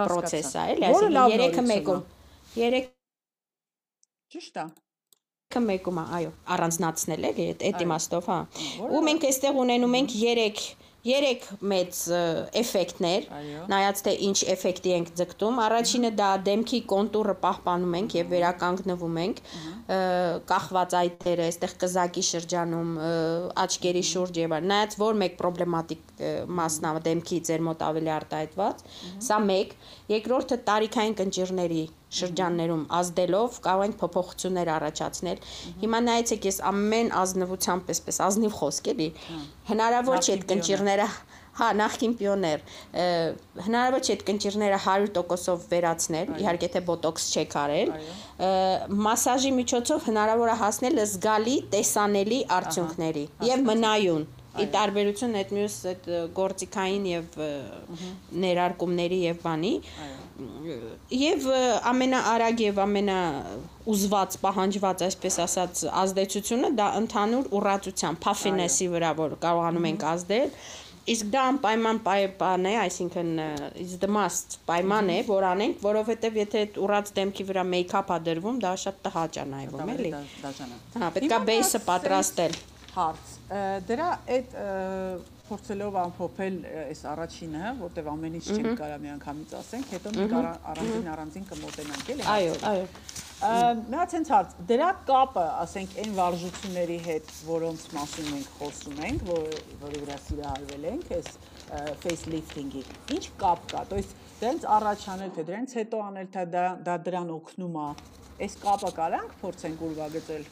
process 0.00 0.52
է, 0.56 0.66
էլի, 0.72 0.88
այսինքն 0.88 1.32
երեքը 1.36 1.70
մեկում։ 1.74 2.04
Երեք 2.64 2.94
Ճիշտ 4.28 4.62
է 4.64 4.87
մեկում 5.56 5.98
է, 6.00 6.02
այո, 6.16 6.30
առանձնացնել 6.52 7.22
էլի 7.28 7.44
այդ 7.50 7.62
այդ 7.68 7.78
իմաստով, 7.86 8.26
հա։ 8.28 8.36
Ու 8.84 9.00
մենք 9.06 9.22
այստեղ 9.28 9.60
ունենում 9.62 9.94
ենք 10.02 10.10
3 10.20 10.66
երեք 11.08 11.44
մեծ 11.70 11.98
էֆեկտներ, 12.58 13.26
նայած 13.70 14.00
թե 14.04 14.12
ինչ 14.28 14.38
էֆեկտի 14.54 14.92
ենք 14.96 15.12
ձգտում։ 15.20 15.60
Առաջինը 15.64 16.10
դա 16.18 16.30
դեմքի 16.48 16.80
կոնտուրը 16.92 17.34
պահպանում 17.44 17.94
ենք 18.00 18.16
եւ 18.18 18.32
վերականգնվում 18.34 19.18
ենք, 19.22 19.40
կախված 20.52 20.96
այտերը, 21.00 21.46
այստեղ 21.48 21.74
կզակի 21.84 22.24
շրջանում, 22.28 22.90
աչքերի 23.64 24.04
շուրջ 24.10 24.40
եւ 24.42 24.56
այլն։ 24.58 24.72
Նայած 24.74 24.98
որ 25.00 25.20
մեկ 25.22 25.38
պրոբլեմատիկ 25.38 26.02
մասն 26.58 26.90
է 26.90 26.92
դեմքի 27.08 27.38
ձեր 27.48 27.64
մոտ 27.68 27.86
ավելի 27.88 28.12
արտահայտված, 28.18 28.84
սա 29.28 29.38
մեկ, 29.48 29.74
երկրորդը 30.18 30.60
տարիքային 30.68 31.18
կնճիրների 31.22 31.84
շրջաններում 32.18 32.84
ազդելով 32.98 33.58
կարող 33.68 33.86
ենք 33.88 33.96
փոփոխություններ 34.02 34.70
առաջացնել։ 34.74 35.42
Հիմա 35.82 36.00
նայեցեք, 36.08 36.46
ես 36.48 36.60
ամեն 36.72 37.10
ազնվությամբ 37.22 37.92
էսպես 37.94 38.20
ազնիվ 38.28 38.54
խոսք 38.58 38.92
էլի։ 38.94 39.08
Հնարավոր 39.72 40.22
չէ 40.24 40.32
այդ 40.38 40.46
կնճիրները 40.52 41.08
Հա, 41.58 41.72
նախքին 41.74 42.12
պիոներ։ 42.20 42.60
Հնարավոր 43.66 44.02
չէ 44.06 44.12
այդ 44.14 44.20
կնճիրները 44.28 44.76
100%-ով 44.84 45.64
վերացնել, 45.72 46.28
իհարկե 46.44 46.68
թե 46.74 46.82
բոտոքս 46.86 47.24
չեք 47.34 47.56
արել։ 47.62 47.90
Մասաժի 49.08 49.50
միջոցով 49.58 50.06
հնարավոր 50.06 50.52
է 50.54 50.56
հասնել 50.62 51.02
զգալի 51.02 51.56
տեսանելի 51.74 52.38
արդյունքների 52.58 53.24
եւ 53.48 53.64
մնայուն 53.72 54.28
ի 54.58 54.66
տարբերություն 54.74 55.36
այդ 55.38 55.50
մյուս 55.54 55.74
այդ 55.90 56.06
գործիքային 56.38 57.04
եւ 57.08 57.36
ներարկումների 58.44 59.18
եւ 59.26 59.42
բանի 59.44 59.74
եւ 60.38 61.46
ամենաարագ 61.90 62.60
եւ 62.62 62.76
ամենա 62.84 63.20
ուզված 63.90 64.36
պահանջված 64.42 65.06
այսպես 65.08 65.38
ասած 65.44 65.80
ազդեցությունը 66.02 66.70
դա 66.78 66.90
ընդհանուր 67.02 67.48
ուռածության 67.58 68.18
փաֆինեսի 68.26 68.86
վրա 68.92 69.14
որ 69.18 69.34
կարողանում 69.42 69.88
ենք 69.90 70.06
ազդել 70.12 70.52
իսկ 71.08 71.28
դա 71.32 71.42
անպայման 71.52 71.98
պայման 72.04 72.66
է, 72.68 72.72
այսինքն 72.82 73.30
is 73.80 73.94
the 74.02 74.10
must 74.12 74.58
պայման 74.68 75.12
է, 75.14 75.18
որ 75.28 75.46
անենք, 75.54 75.78
որովհետև 75.84 76.36
եթե 76.42 76.64
այդ 76.66 76.80
ուռած 76.84 77.12
դեմքի 77.18 77.46
վրա 77.48 77.64
մեյքափ 77.72 78.12
ա 78.12 78.18
դրվում, 78.28 78.58
դա 78.64 78.72
շատ 78.84 79.00
տհաճ 79.06 79.38
է 79.40 79.46
նայվում, 79.54 79.92
էլի։ 79.94 80.12
Հա, 80.98 81.10
պետք 81.16 81.34
է 81.38 81.40
բեյսը 81.48 81.80
պատրաստել 81.88 82.58
հարց։ 82.98 83.34
Դրա 83.88 84.08
այդ 84.36 84.56
փորձելով 85.47 85.97
ամփոփել 86.03 86.55
այս 86.83 87.01
առաջինը, 87.13 87.71
որտեվ 87.81 88.09
ամեն 88.13 88.37
ինչ 88.39 88.45
չենք 88.53 88.69
կարա 88.79 88.97
միանգամից 89.03 89.53
ասենք, 89.59 89.91
հետո 89.93 90.13
մենք 90.17 90.35
առանձին 90.73 91.09
առանձին 91.13 91.45
կմոտենանք 91.51 92.11
էլի։ 92.13 92.27
Այո, 92.33 92.55
այո։ 92.71 92.85
Նա 93.91 94.03
ցենց 94.13 94.29
հարց, 94.31 94.53
դրա 94.69 94.89
կապը, 95.09 95.45
ասենք, 95.63 95.95
այն 96.03 96.13
վարժությունների 96.15 96.99
հետ, 97.07 97.31
որոնց 97.49 97.81
մասին 97.97 98.29
մենք 98.33 98.53
խոսում 98.59 99.01
ենք, 99.09 99.25
որ 99.27 99.57
որի 99.83 100.03
վրա 100.03 100.17
սիրահարվել 100.27 100.87
ենք, 100.93 101.11
այս 101.17 101.27
facelifting-ի։ 102.03 102.83
Ինչ 103.17 103.23
կապ 103.43 103.67
կա։ 103.73 103.83
То 103.91 103.99
есть 103.99 104.15
դրանց 104.39 104.67
առաջանել 104.77 105.31
թե 105.35 105.45
դրանց 105.49 105.75
հետո 105.79 106.03
անել 106.07 106.29
թե 106.33 106.43
դա 106.53 106.65
դա 106.87 106.95
դրան 107.07 107.33
օգնում 107.35 107.79
է։ 107.83 107.87
Այս 108.43 108.55
կապը 108.63 108.91
կարանք 108.97 109.35
փորձենք 109.43 109.83
ուրվագծել 109.87 110.47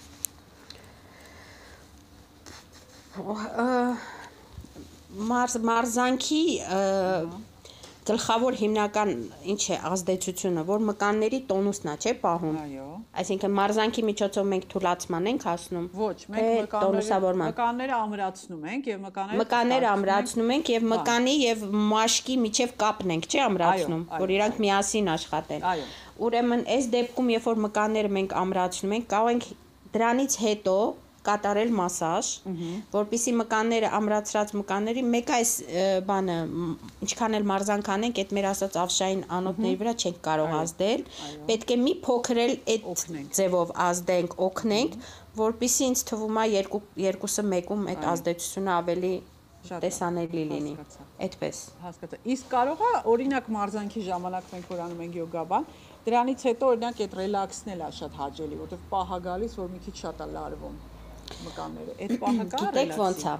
մարզ 5.16 5.60
մարզանքի 5.66 6.42
գլխավոր 8.06 8.56
հիմնական 8.60 9.08
ինչ 9.50 9.62
է 9.74 9.76
ազդեցությունը, 9.88 10.62
որ 10.68 10.82
մկանների 10.86 11.38
տոնուսն 11.48 11.88
է, 11.90 11.94
չէ, 12.04 12.12
պահում։ 12.22 12.58
Այո։ 12.60 12.84
Այսինքն 13.22 13.54
մարզանքի 13.56 14.04
միջոցով 14.06 14.46
մենք 14.52 14.66
թուլացման 14.74 15.26
ենք 15.30 15.46
հասնում։ 15.48 15.88
Ոչ, 15.98 16.18
մենք 16.36 16.76
մկանները 16.76 17.38
մկանները 17.40 17.96
ամրացնում 17.96 18.68
ենք 18.70 18.90
եւ 18.92 19.00
մկանները 19.06 19.40
Մկանները 19.42 19.88
ամրացնում 19.90 20.52
ենք 20.56 20.70
եւ 20.76 20.86
մկանի 20.92 21.34
եւ 21.42 21.64
մաշկի 21.96 22.36
միջև 22.46 22.76
կապն 22.84 23.14
ենք, 23.16 23.26
չէ, 23.26 23.40
ամրացնում, 23.46 24.04
որ 24.22 24.34
իրանք 24.36 24.60
միասին 24.66 25.10
աշխատեն։ 25.16 25.66
Այո։ 25.72 25.88
Ուրեմն 26.26 26.62
այս 26.76 26.86
դեպքում, 26.94 27.32
երբ 27.36 27.50
որ 27.50 27.62
մկանները 27.66 28.12
մենք 28.16 28.36
ամրացնում 28.46 28.94
ենք, 28.96 29.10
կարող 29.16 29.34
ենք 29.34 29.50
դրանից 29.96 30.38
հետո 30.46 30.78
կատարել 31.26 31.70
մասաժ, 31.76 32.30
որpիսի 32.94 33.34
մկանները 33.40 33.90
ամրացրած 33.98 34.54
մկանների 34.60 35.04
մեկ 35.12 35.32
այս 35.36 35.52
բանը 36.08 36.38
ինչքան 37.06 37.38
էլ 37.38 37.46
մարզանք 37.52 37.92
անենք, 37.96 38.20
այդ 38.22 38.34
մեր 38.38 38.48
ասած 38.52 38.80
ավշային 38.86 39.22
անոթների 39.36 39.78
վրա 39.82 39.94
չենք 40.00 40.18
կարող 40.26 40.56
ազդել, 40.62 41.06
պետք 41.50 41.72
է 41.76 41.78
մի 41.86 41.94
փոքր 42.06 42.42
էլ 42.46 42.54
այդ 42.74 42.90
ձևով 43.36 43.72
ազդենք, 43.86 44.36
օգնենք, 44.46 44.98
որpիսի 45.36 45.88
ինձ 45.92 46.04
թվում 46.10 46.38
է 46.40 46.44
երկու 46.56 46.82
երկուսը 47.06 47.46
մեկում 47.52 47.88
այդ 47.92 48.06
ազդեցությունը 48.12 48.72
ավելի 48.76 49.14
տեսանելի 49.66 50.42
լինի։ 50.50 50.72
Այդպես։ 51.26 51.60
հասկացա։ 51.82 52.18
Իսկ 52.34 52.50
կարող 52.54 52.82
է 52.86 52.90
օրինակ 53.12 53.48
մարզանքի 53.56 54.02
ժամանակ 54.08 54.50
մենք 54.54 54.68
որ 54.72 54.82
անում 54.86 55.04
ենք 55.06 55.16
յոգաբան, 55.20 55.70
դրանից 56.06 56.44
հետո 56.50 56.72
օրինակ 56.72 57.00
այդ 57.06 57.16
ռելաքսն 57.20 57.72
էլ 57.74 57.86
է 57.86 57.88
շատ 58.00 58.20
հաճելի, 58.22 58.60
որովհետև 58.62 58.90
պահա 58.92 59.18
գալիս, 59.26 59.56
որ 59.62 59.72
մի 59.74 59.80
քիչ 59.86 59.96
շատ 60.04 60.22
է 60.22 60.28
լարվում 60.36 60.76
մկանները։ 61.46 61.96
Այդ 62.06 62.14
պահը 62.22 62.46
կա 62.52 62.60
Գիտեք 62.62 62.94
ոնց 63.00 63.24
է։ 63.26 63.36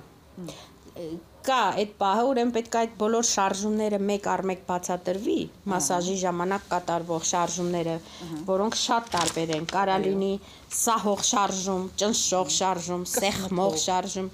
Կա 1.47 1.59
այդ 1.81 1.91
պահը, 2.01 2.23
ուրեմն 2.31 2.53
պետք 2.57 2.77
է 2.77 2.79
այդ 2.81 2.95
բոլոր 3.01 3.27
շարժումները 3.29 3.99
մեկ 4.11 4.25
առ 4.33 4.43
մեկ 4.51 4.63
բացատրվի, 4.71 5.37
մասաժի 5.73 6.17
ժամանակ 6.23 6.65
կատարվող 6.73 7.27
շարժումները, 7.31 7.97
որոնք 8.49 8.79
շատ 8.81 9.11
տարբեր 9.15 9.53
են։ 9.57 9.69
Կարա 9.75 9.99
լինի 10.07 10.33
սահող 10.81 11.23
շարժում, 11.31 11.85
ճնշող 12.03 12.53
շարժում, 12.57 13.05
սեղմող 13.13 13.79
շարժում, 13.85 14.31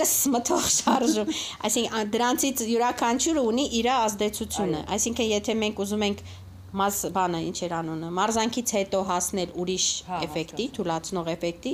կսմթող 0.00 0.68
շարժում։ 0.76 1.32
Այսինքն 1.70 2.12
դրանցից 2.16 2.64
յուրաքանչյուրը 2.74 3.46
ունի 3.50 3.66
իր 3.80 3.90
ազդեցությունը։ 3.94 4.84
Այսինքն 4.96 5.30
եթե 5.30 5.56
մենք 5.64 5.82
ուզում 5.86 6.06
ենք 6.10 6.22
մաս 6.70 6.98
բանը 7.14 7.40
ինչ 7.50 7.58
էր 7.66 7.72
անունը 7.80 8.08
մարզանքից 8.16 8.72
հետո 8.76 8.98
հասնել 9.10 9.54
ուրիշ 9.62 9.86
Հա, 10.06 10.18
էֆեկտի, 10.26 10.66
թուլացնող 10.76 11.30
էֆեկտի. 11.34 11.72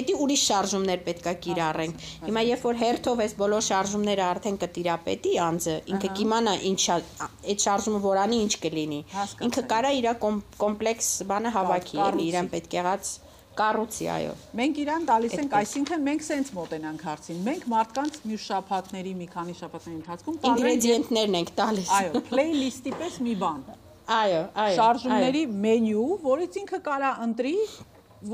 Էդի 0.00 0.16
ուրիշ 0.24 0.44
շարժումներ 0.50 1.04
պետքա 1.08 1.34
կիրառենք։ 1.44 2.06
Հիմա 2.24 2.44
երբ 2.50 2.64
որ 2.68 2.80
հերթով 2.82 3.22
այս 3.24 3.36
բոլոր 3.44 3.66
շարժումները 3.68 4.24
արդեն 4.28 4.58
կտիրապետի 4.64 5.34
անձը, 5.44 5.76
ինքը 5.94 6.10
կիմանա 6.18 6.54
ինչ 6.74 6.80
այդ 6.94 7.66
շարժումը 7.68 8.00
որանի 8.04 8.40
ինչ 8.44 8.54
կլինի։ 8.64 9.00
Ինքը 9.48 9.64
կարա 9.74 9.94
իր 10.00 10.10
կոմպլեքս 10.24 11.12
բանը 11.30 11.54
հավաքի, 11.54 12.02
էլի 12.08 12.26
իրան 12.34 12.50
պետք 12.54 12.76
եղած 12.80 13.14
կառուցի, 13.54 14.06
այո։ 14.10 14.32
Մենք 14.58 14.78
իրան 14.82 15.04
տալիս 15.10 15.34
ենք, 15.38 15.52
այսինքն 15.60 16.02
մենք 16.08 16.24
սենց 16.26 16.50
մոտենանք 16.56 17.04
հարցին։ 17.06 17.38
Մենք 17.46 17.68
մարդկանց 17.74 18.18
մյուս 18.24 18.48
շաբաթների, 18.50 19.14
մի 19.20 19.30
քանի 19.36 19.56
շաբաթների 19.60 19.96
ընթացքում 20.00 20.40
Ինգրեդիենտներն 20.50 21.40
ենք 21.44 21.54
տալիս։ 21.62 21.94
այո, 22.00 22.24
playlist-ի 22.34 22.98
պես 22.98 23.22
մի 23.28 23.38
բան։ 23.44 23.64
Այո, 24.04 24.40
այո։ 24.64 24.74
շարժումների 24.78 25.42
մենյու, 25.64 26.08
որից 26.24 26.58
ինքը 26.60 26.80
կարա 26.84 27.12
ընտրի, 27.24 27.54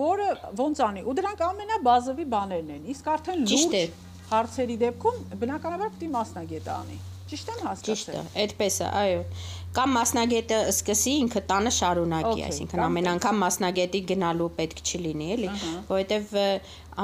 որը 0.00 0.26
ոնց 0.59 0.80
անի։ 0.87 1.04
Ու 1.06 1.14
դրանք 1.20 1.44
ամենաբազովի 1.46 2.26
բաներն 2.35 2.72
են։ 2.76 2.88
Իսկ 2.94 3.11
արդեն 3.14 3.46
լուրջ 3.50 3.76
հարցերի 4.30 4.76
դեպքում 4.80 5.22
բնականաբար 5.40 5.94
պետք 5.94 6.04
է 6.06 6.11
մասնագետը 6.16 6.74
անի։ 6.74 6.98
Ճիշտ 7.30 7.50
եմ 7.50 7.59
Ճիշտ 7.87 8.09
է, 8.11 8.14
հասկացել։ 8.18 8.30
այդպես 8.42 8.76
է, 8.80 8.87
այո։ 9.00 9.18
Կամ 9.76 9.92
մասնագետը 9.94 10.56
սկսի 10.70 11.12
ինքը 11.24 11.42
տանը 11.50 11.72
շարունակի, 11.76 12.40
այսինքն 12.46 12.83
ամեն 12.87 13.09
անգամ 13.11 13.37
մասնագետի 13.44 14.00
գնալու 14.11 14.48
պետք 14.56 14.80
չլինի, 14.90 15.28
էլի, 15.37 15.50
որովհետև 15.90 16.35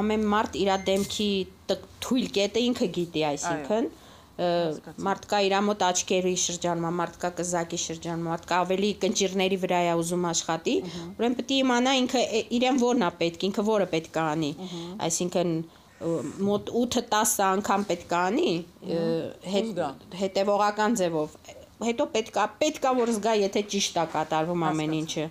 ամեն 0.00 0.26
մարդ 0.34 0.58
իր 0.62 0.72
դեմքի 0.88 1.30
թույլ 2.06 2.26
կետը 2.38 2.64
ինքը 2.66 2.88
գիտի, 2.96 3.22
այսինքն 3.30 3.86
ը, 3.86 4.05
մարդ 4.36 5.24
կա 5.30 5.38
իր 5.46 5.54
մոտ 5.66 5.82
աչքերի 5.86 6.32
շրջանում, 6.42 6.96
մարդ 7.00 7.14
կա 7.22 7.30
կզակի 7.38 7.78
շրջանում, 7.86 8.26
մարդ 8.30 8.44
կա 8.50 8.58
ավելի 8.66 8.90
կնճիրների 9.04 9.58
վրա 9.64 9.80
է 9.86 9.94
ուզում 10.02 10.26
աշխատի, 10.32 10.74
ուրեմն 11.16 11.36
պետք 11.40 11.54
է 11.56 11.60
իմանա 11.62 11.94
ինքը 12.02 12.22
է- 12.40 12.44
իրեն 12.58 12.80
որն 12.84 13.06
է 13.06 13.10
պետք, 13.22 13.46
ինքը 13.48 13.64
որը 13.70 13.86
պետք 13.96 14.16
է 14.20 14.24
անի, 14.36 14.52
այսինքն 15.08 15.56
մոտ 16.50 16.64
8-10 16.76 17.40
անգամ 17.56 17.84
պետք 17.88 18.10
է 18.12 18.18
անի 18.20 18.50
հետևողական 20.20 20.96
ձևով 21.00 21.36
հետո 21.86 22.04
պետքա 22.12 22.44
պետքա 22.60 22.90
որ 23.00 23.12
զգա 23.16 23.32
եթե 23.46 23.62
ճիշտ 23.72 23.98
է 24.02 24.06
կատարվում 24.14 24.64
ամեն 24.70 24.94
ինչը 25.00 25.26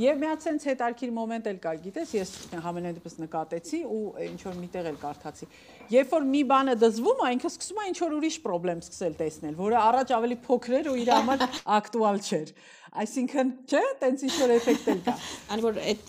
Եվ 0.00 0.20
մի 0.20 0.28
հատ 0.30 0.44
sense 0.46 0.64
հետարքիր 0.70 1.10
մոմենտ 1.12 1.48
էլ 1.50 1.56
կար, 1.60 1.78
գիտես, 1.84 2.10
ես 2.14 2.30
համենայն 2.64 2.94
դեպս 3.00 3.16
նկատեցի 3.20 3.80
ու 3.90 3.98
ինչ 4.26 4.38
որ 4.46 4.54
միտեղ 4.60 4.86
էլ 4.90 4.98
կարդացի։ 5.02 5.48
Երբ 5.90 6.12
որ 6.14 6.26
մի 6.30 6.40
բանը 6.50 6.74
դզվում 6.78 7.22
է, 7.24 7.30
ինքը 7.34 7.50
սկսում 7.50 7.80
է 7.80 7.86
ինչ 7.90 7.96
որ 8.00 8.12
ուրիշ 8.20 8.36
խնդրեմ 8.44 8.82
սկսել 8.84 9.16
տեսնել, 9.20 9.54
որը 9.58 9.80
առաջ 9.80 10.12
ավելի 10.20 10.36
փոքր 10.46 10.76
էր 10.80 10.88
ու 10.90 10.96
իր 11.00 11.10
համար 11.16 11.44
ակտուալ 11.80 12.20
չէր։ 12.30 12.54
Այսինքն, 13.00 13.52
չէ, 13.70 13.82
տենց 14.04 14.24
ինչ 14.28 14.34
որ 14.38 14.54
էֆեկտ 14.60 14.88
էլ 14.94 15.04
կա։ 15.08 15.14
անի 15.50 15.66
որ 15.66 15.80
այդ 15.90 16.08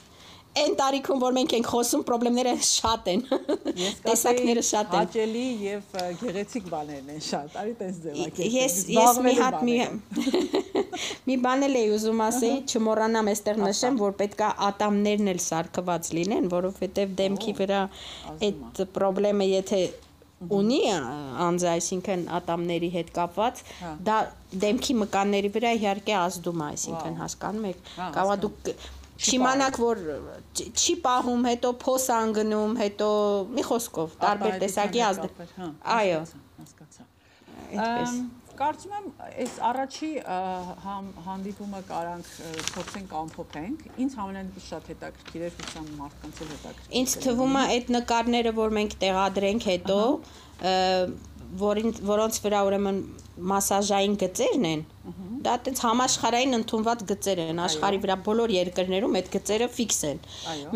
այն 0.52 0.74
տարիքում 0.82 1.22
որ 1.22 1.36
մենք 1.38 1.54
ենք 1.56 1.68
խոսում 1.72 2.02
խնդիրները 2.08 2.54
շատ 2.68 3.06
են 3.12 3.22
Ես 3.82 4.02
տեսակները 4.08 4.64
շատ 4.68 4.96
են 4.98 5.00
հաճելի 5.00 5.46
եւ 5.64 5.96
գեղեցիկ 6.22 6.68
բաներն 6.74 7.14
են 7.16 7.24
շատ։ 7.28 7.56
Արի 7.62 7.76
տես 7.80 8.02
ձևակերպել։ 8.06 8.58
ես 8.58 8.76
ես 8.98 9.22
մի 9.28 9.36
հատ 9.40 9.62
մի 9.70 9.78
մի 11.30 11.40
բան 11.48 11.66
էլ 11.68 11.80
էի 11.82 11.90
ուզում 11.96 12.22
ասեի 12.28 12.54
չմոռանամ 12.72 13.32
այստեղ 13.34 13.60
նշեմ 13.66 14.00
որ 14.02 14.16
պետքա 14.22 14.54
ատամներն 14.70 15.34
էլ 15.34 15.42
սարքված 15.48 16.14
լինեն 16.20 16.48
որովհետև 16.56 17.20
դեմքի 17.22 17.58
վրա 17.62 17.82
այդ 18.48 18.82
խնդրեմը 19.32 19.52
եթե 19.52 19.82
ունի 20.50 20.80
անձը, 20.90 21.68
այսինքն 21.72 22.24
ատամների 22.38 22.90
հետ 22.96 23.12
կապված, 23.14 23.60
Հա։ 23.82 23.92
դա 24.08 24.16
դեմքի 24.64 24.96
մկանների 25.02 25.52
վրա 25.54 25.74
իհարկե 25.78 26.16
ազդում 26.18 26.64
է, 26.66 26.70
այսինքն 26.72 27.20
հասկանում 27.22 27.68
եք, 27.72 27.92
Հա, 27.98 28.08
կարողա 28.16 28.38
դուք 28.46 28.72
չիմանաք 29.22 29.80
որ 29.84 30.02
չի 30.58 30.96
պահում, 31.06 31.46
հետո 31.52 31.72
փոս 31.86 32.06
անգնում, 32.18 32.76
հետո 32.82 33.10
մի 33.54 33.66
խոսքով 33.70 34.16
տարբեր 34.26 34.60
տեսակի 34.66 35.04
ազդ։ 35.12 35.28
Հա, 35.62 35.70
Այո, 36.02 36.22
հասկացա։ 36.58 37.10
այդպես։ 37.72 38.16
Կարծում 38.62 38.92
եմ, 38.98 39.06
այս 39.42 39.54
առաջի 39.66 40.10
հանդիպումը 41.26 41.80
կարանք 41.88 42.28
փորձենք 42.76 43.16
ամփոփենք։ 43.22 43.86
Ինձ 44.06 44.18
համենայնպես 44.22 44.68
շատ 44.72 44.90
հետաքրքիր 44.92 45.46
էր, 45.48 45.56
հուսամ 45.62 45.88
մարդկանց 46.02 46.42
հետաքրքիր։ 46.44 46.98
Ինձ 47.02 47.16
թվում 47.26 47.58
է 47.58 47.64
այդ 47.76 47.92
նկարները, 47.96 48.54
որ 48.62 48.76
մենք 48.78 48.96
տեղադրենք 49.02 49.68
հետո, 49.72 50.00
որին 51.62 51.96
որոնց 52.12 52.40
վրա 52.46 52.62
ուրեմն 52.70 53.00
մասաժային 53.52 54.18
գծերն 54.22 54.68
են, 54.72 54.86
դա 55.46 55.54
այտենց 55.58 55.82
համաշխարհային 55.86 56.58
ընդունված 56.58 57.04
գծեր 57.12 57.42
են, 57.44 57.62
աշխարհի 57.66 58.00
վրա 58.06 58.16
բոլոր 58.28 58.54
երկրներում 58.56 59.18
այդ 59.20 59.30
գծերը 59.36 59.68
ֆիքս 59.78 60.02
են։ 60.12 60.20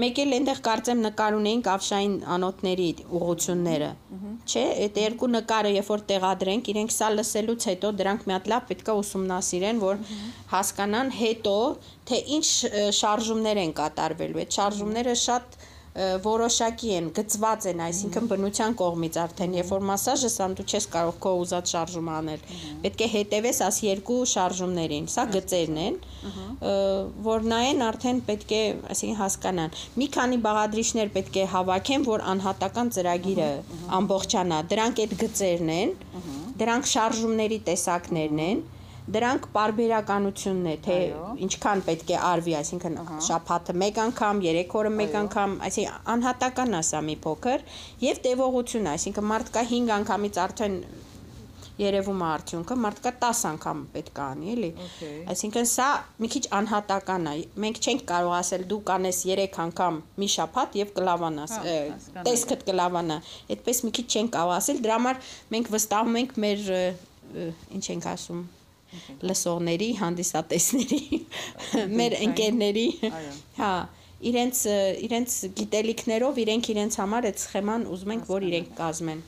Մեկ 0.03 0.21
էլ 0.25 0.35
այնտեղ 0.37 0.61
կարծեմ 0.67 1.03
նկար 1.05 1.37
ունեինք 1.39 1.69
ավշային 1.75 2.15
անոթների 2.35 2.89
ուղությունները։ 3.19 3.89
Չէ, 4.45 4.65
այդ 4.85 4.99
երկու 5.05 5.29
նկարը 5.35 5.71
երբ 5.75 5.91
որ 5.95 6.03
տեղադրենք, 6.09 6.71
իրենք 6.75 6.95
սա 6.95 7.11
լսելուց 7.15 7.67
հետո 7.71 7.93
դրանք 8.01 8.25
մի 8.25 8.35
հատ 8.35 8.49
լավ 8.51 8.67
պետքա 8.71 8.97
ուսումնասիրեն, 9.01 9.79
որ 9.85 10.01
հասկանան 10.55 11.13
հետո 11.19 11.55
թե 12.09 12.19
ինչ 12.35 12.47
շարժումներ 12.99 13.61
են 13.65 13.73
կատարվելու։ 13.79 14.43
Այդ 14.45 14.59
շարժումները 14.59 15.15
շատ 15.25 15.57
որոշակի 15.95 16.89
են, 16.91 17.05
գծված 17.15 17.65
են, 17.71 17.81
այսինքն 17.85 18.25
բնության 18.31 18.73
կողմից 18.81 19.19
արդեն, 19.21 19.53
երբ 19.55 19.69
որ 19.71 19.85
մասաժը 19.89 20.31
սան 20.33 20.55
դու 20.59 20.65
չես 20.67 20.87
կարող 20.91 21.19
քո 21.23 21.31
ուզած 21.39 21.71
շարժումը 21.71 22.15
անել։ 22.15 22.43
Պետք 22.83 23.03
է 23.05 23.07
հետևես 23.13 23.61
աս 23.63 23.79
երկու 23.85 24.19
շարժումներին։ 24.33 25.07
Սա 25.15 25.25
գծերն 25.35 25.79
են, 25.85 25.97
որ 27.29 27.47
նայեն 27.53 27.85
արդեն 27.87 28.21
պետք 28.27 28.53
է, 28.59 28.61
այսինքն 28.91 29.19
հասկանան։ 29.23 29.79
Մի 29.95 30.07
քանի 30.19 30.39
բաղադրիչներ 30.43 31.15
պետք 31.15 31.39
է 31.39 31.47
հավաքեն, 31.55 32.07
որ 32.11 32.27
անհատական 32.35 32.93
ծրագիրը 32.95 33.49
ամբողջանա։ 33.99 34.61
Դրանք 34.75 35.03
այդ 35.05 35.19
գծերն 35.23 35.75
են, 35.79 35.95
դրանք 36.59 36.91
շարժումների 36.91 37.59
տեսակներն 37.71 38.47
են, 38.49 38.65
դրանք 39.05 39.47
parberakanությունն 39.53 40.69
է, 40.71 40.75
թե 40.85 40.97
ինչքան 41.45 41.81
պետք 41.85 42.11
է 42.15 42.19
արվի, 42.29 42.53
այսինքն 42.59 42.95
շաբաթը 43.27 43.75
մեկ 43.81 43.99
անգամ, 44.05 44.39
3 44.45 44.77
օրը 44.79 44.93
մեկ 44.99 45.17
անգամ, 45.21 45.57
այսինքն 45.67 46.07
անհատական 46.15 46.77
է 46.79 46.83
սա 46.89 47.01
մի 47.09 47.17
փոքր, 47.25 47.65
եւ 48.05 48.21
տևողությունը, 48.25 48.95
այսինքն 48.95 49.27
մարդկա 49.31 49.65
5 49.75 49.93
անգամից 49.99 50.39
արդեն 50.45 50.79
երևում 51.75 52.21
է 52.23 52.27
արդյունքը, 52.31 52.75
մարդկա 52.85 53.11
10 53.21 53.39
անգամ 53.51 53.79
պետք 53.93 54.19
է 54.19 54.23
անի, 54.25 54.51
էլի։. 54.55 54.69
Այսինքն 55.33 55.65
սա 55.69 55.87
մի 56.23 56.29
քիչ 56.35 56.43
անհատական 56.59 57.27
է։ 57.29 57.35
Մենք 57.65 57.81
չենք 57.83 58.05
կարող 58.11 58.35
ասել 58.39 58.63
դու 58.71 58.81
կանես 58.89 59.21
3 59.27 59.59
անգամ 59.65 60.01
մի 60.23 60.29
շաբաթ 60.39 60.79
եւ 60.81 60.93
կլավանաս, 60.95 61.55
Հա, 61.65 62.23
տեսքդ 62.31 62.67
կլավանա։ 62.71 63.21
Այդպես 63.51 63.83
մի 63.85 63.95
քիչ 63.99 64.07
չենք 64.15 64.35
կարող 64.39 64.55
ասել, 64.55 64.83
դրա 64.87 64.99
համար 65.01 65.23
մենք 65.51 65.73
վստահում 65.75 66.21
ենք 66.23 66.37
մեր 66.45 66.69
ինչ 67.75 67.85
ենք 67.91 68.13
ասում 68.15 68.45
լսողների, 69.29 69.89
հանդիսատեսների, 70.01 70.99
մեր 71.99 72.15
ընկերների, 72.25 72.87
հա, 73.59 73.71
իրենց 74.31 74.61
իրենց 75.07 75.37
գիտելիքներով 75.59 76.39
իրենք 76.45 76.69
իրենց 76.75 76.99
համար 77.01 77.27
այդ 77.31 77.41
սխեման 77.45 77.87
ուզում 77.95 78.13
ենք 78.15 78.29
որ 78.35 78.45
իրենք 78.49 78.69
կազմեն։ 78.79 79.21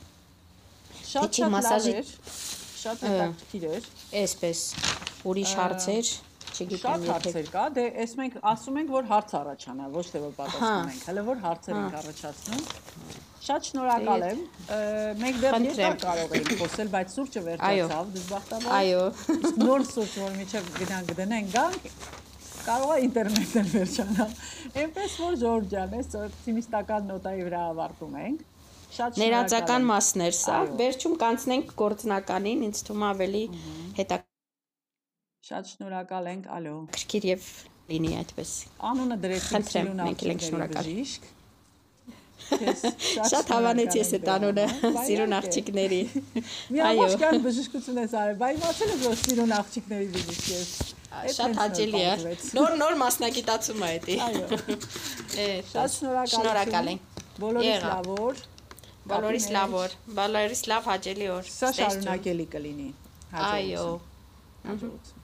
Շատ 1.08 1.38
շատ 1.42 1.52
մասաժի- 1.58 2.06
Շատ 2.78 3.04
հետաքրքիր 3.08 3.64
էր։ 3.74 3.86
Այսպես 4.22 4.60
ուրիշ 5.28 5.52
հարցեր, 5.60 6.10
Շատ 6.48 6.58
չգիտեմ 6.58 7.04
եթե 7.04 7.12
հարցեր 7.12 7.48
կա, 7.54 7.64
դե 7.78 7.84
էս 8.04 8.12
մենք 8.18 8.36
ասում 8.52 8.78
ենք, 8.82 8.92
որ 8.98 9.08
հարց 9.12 9.34
առաջանա, 9.42 9.88
ոչ 9.98 10.06
թե 10.14 10.22
որ 10.24 10.34
պատասխանենք, 10.38 11.02
Հա։ 11.02 11.08
հələ 11.08 11.24
որ 11.28 11.42
հարցեր 11.46 11.76
ենք 11.82 11.98
առաջացնում։ 12.02 12.64
Շատ 13.48 13.68
շնորհակալ 13.68 14.24
եմ։ 14.28 14.40
Մենք 15.22 15.38
դեռ 15.44 15.56
երկար 15.68 15.98
կարող 16.02 16.34
էինք 16.38 16.50
խոսել, 16.62 16.90
բայց 16.96 17.14
սուրճը 17.16 17.44
վերջացավ, 17.48 18.10
դժբախտաբար։ 18.18 18.74
Այո, 18.78 19.04
Իսկ 19.38 19.62
նոր 19.62 19.86
սուրճ, 19.88 20.16
որ 20.24 20.34
միջև 20.42 20.72
գնանք 20.78 21.14
գտնենք 21.22 21.54
գանք, 21.54 21.88
կարող 22.68 22.92
է 22.92 22.98
ինտերնետն 23.08 23.70
վերջանալ։ 23.78 24.36
Էնպես 24.84 25.16
որ 25.24 25.38
Ժորժ 25.44 25.70
ջան, 25.72 25.96
այս 26.02 26.18
օպտիմիստական 26.22 27.08
նոտայի 27.14 27.48
վրա 27.48 27.62
ավարտում 27.72 28.18
ենք։ 28.26 28.44
Շատ 28.98 29.22
ներածական 29.22 29.84
եմ։ 29.84 29.90
մասներ 29.94 30.36
սա։ 30.38 30.58
Վերջում 30.82 31.16
կանցնենք 31.24 31.72
գործնականին, 31.80 32.68
ինձ 32.68 32.84
թվում 32.88 33.08
ավելի 33.08 33.44
Շատ 35.48 35.72
շնորհակալ 35.72 36.30
ենք, 36.34 36.48
ալո։ 36.58 36.76
հետաքրքիր 36.84 37.28
եւ 37.32 37.50
լինի 37.88 38.14
այդպես։ 38.20 38.54
Անունը 38.92 39.18
Խնդրեմ, 39.48 39.68
Սիրուն 39.72 40.02
մենք 40.04 40.24
ենք 40.28 40.48
շնորհակալ։ 40.48 40.88
բժիշկ։ 40.88 41.28
Շատ 42.48 43.50
հավանեցի 43.54 44.00
ես 44.00 44.12
այդ 44.18 44.30
անունը 44.34 44.66
սիրուն 45.08 45.36
աղջիկների։ 45.38 46.00
Այո։ 46.88 47.08
կան 47.24 47.40
բժշկություն 47.48 48.00
ես 48.04 48.16
արել, 48.22 48.38
բայց 48.44 48.60
իմացել 48.62 48.94
ես 48.94 49.04
որ 49.08 49.18
սիրուն 49.24 49.56
աղջիկների 49.58 50.08
բժիշկ 50.16 50.48
ես։ 50.54 50.72
Շատ 51.38 51.60
հաճելի 51.62 52.04
է։ 52.08 52.38
Նոր 52.58 52.78
նոր 52.84 52.98
մասնագիտացում 53.02 53.84
է 53.88 53.92
դա։ 54.08 54.18
Այո։ 54.28 54.46
Է, 55.44 55.48
Շատ 55.72 55.96
շնորհակալ։ 55.98 56.34
Շնորհակալ 56.38 56.92
ենք։ 56.94 57.22
Բոլորիս 57.42 57.70
Եղա։ 57.72 57.92
լավ 57.94 58.10
օր։ 58.18 58.42
Բոլորիս 59.08 59.46
Կապի 59.48 59.58
լավ 59.58 59.76
մեջ 59.76 59.84
օր։ 59.84 59.98
Բոլորիս 60.18 60.64
լավ 60.72 60.90
հաճելի 60.94 61.30
օր։ 61.36 61.54
Սա 61.58 61.76
շարունակելի 61.82 62.50
կլինի։ 62.58 62.90
Այո։ 63.48 63.88
Հաջողություն։ 64.68 65.17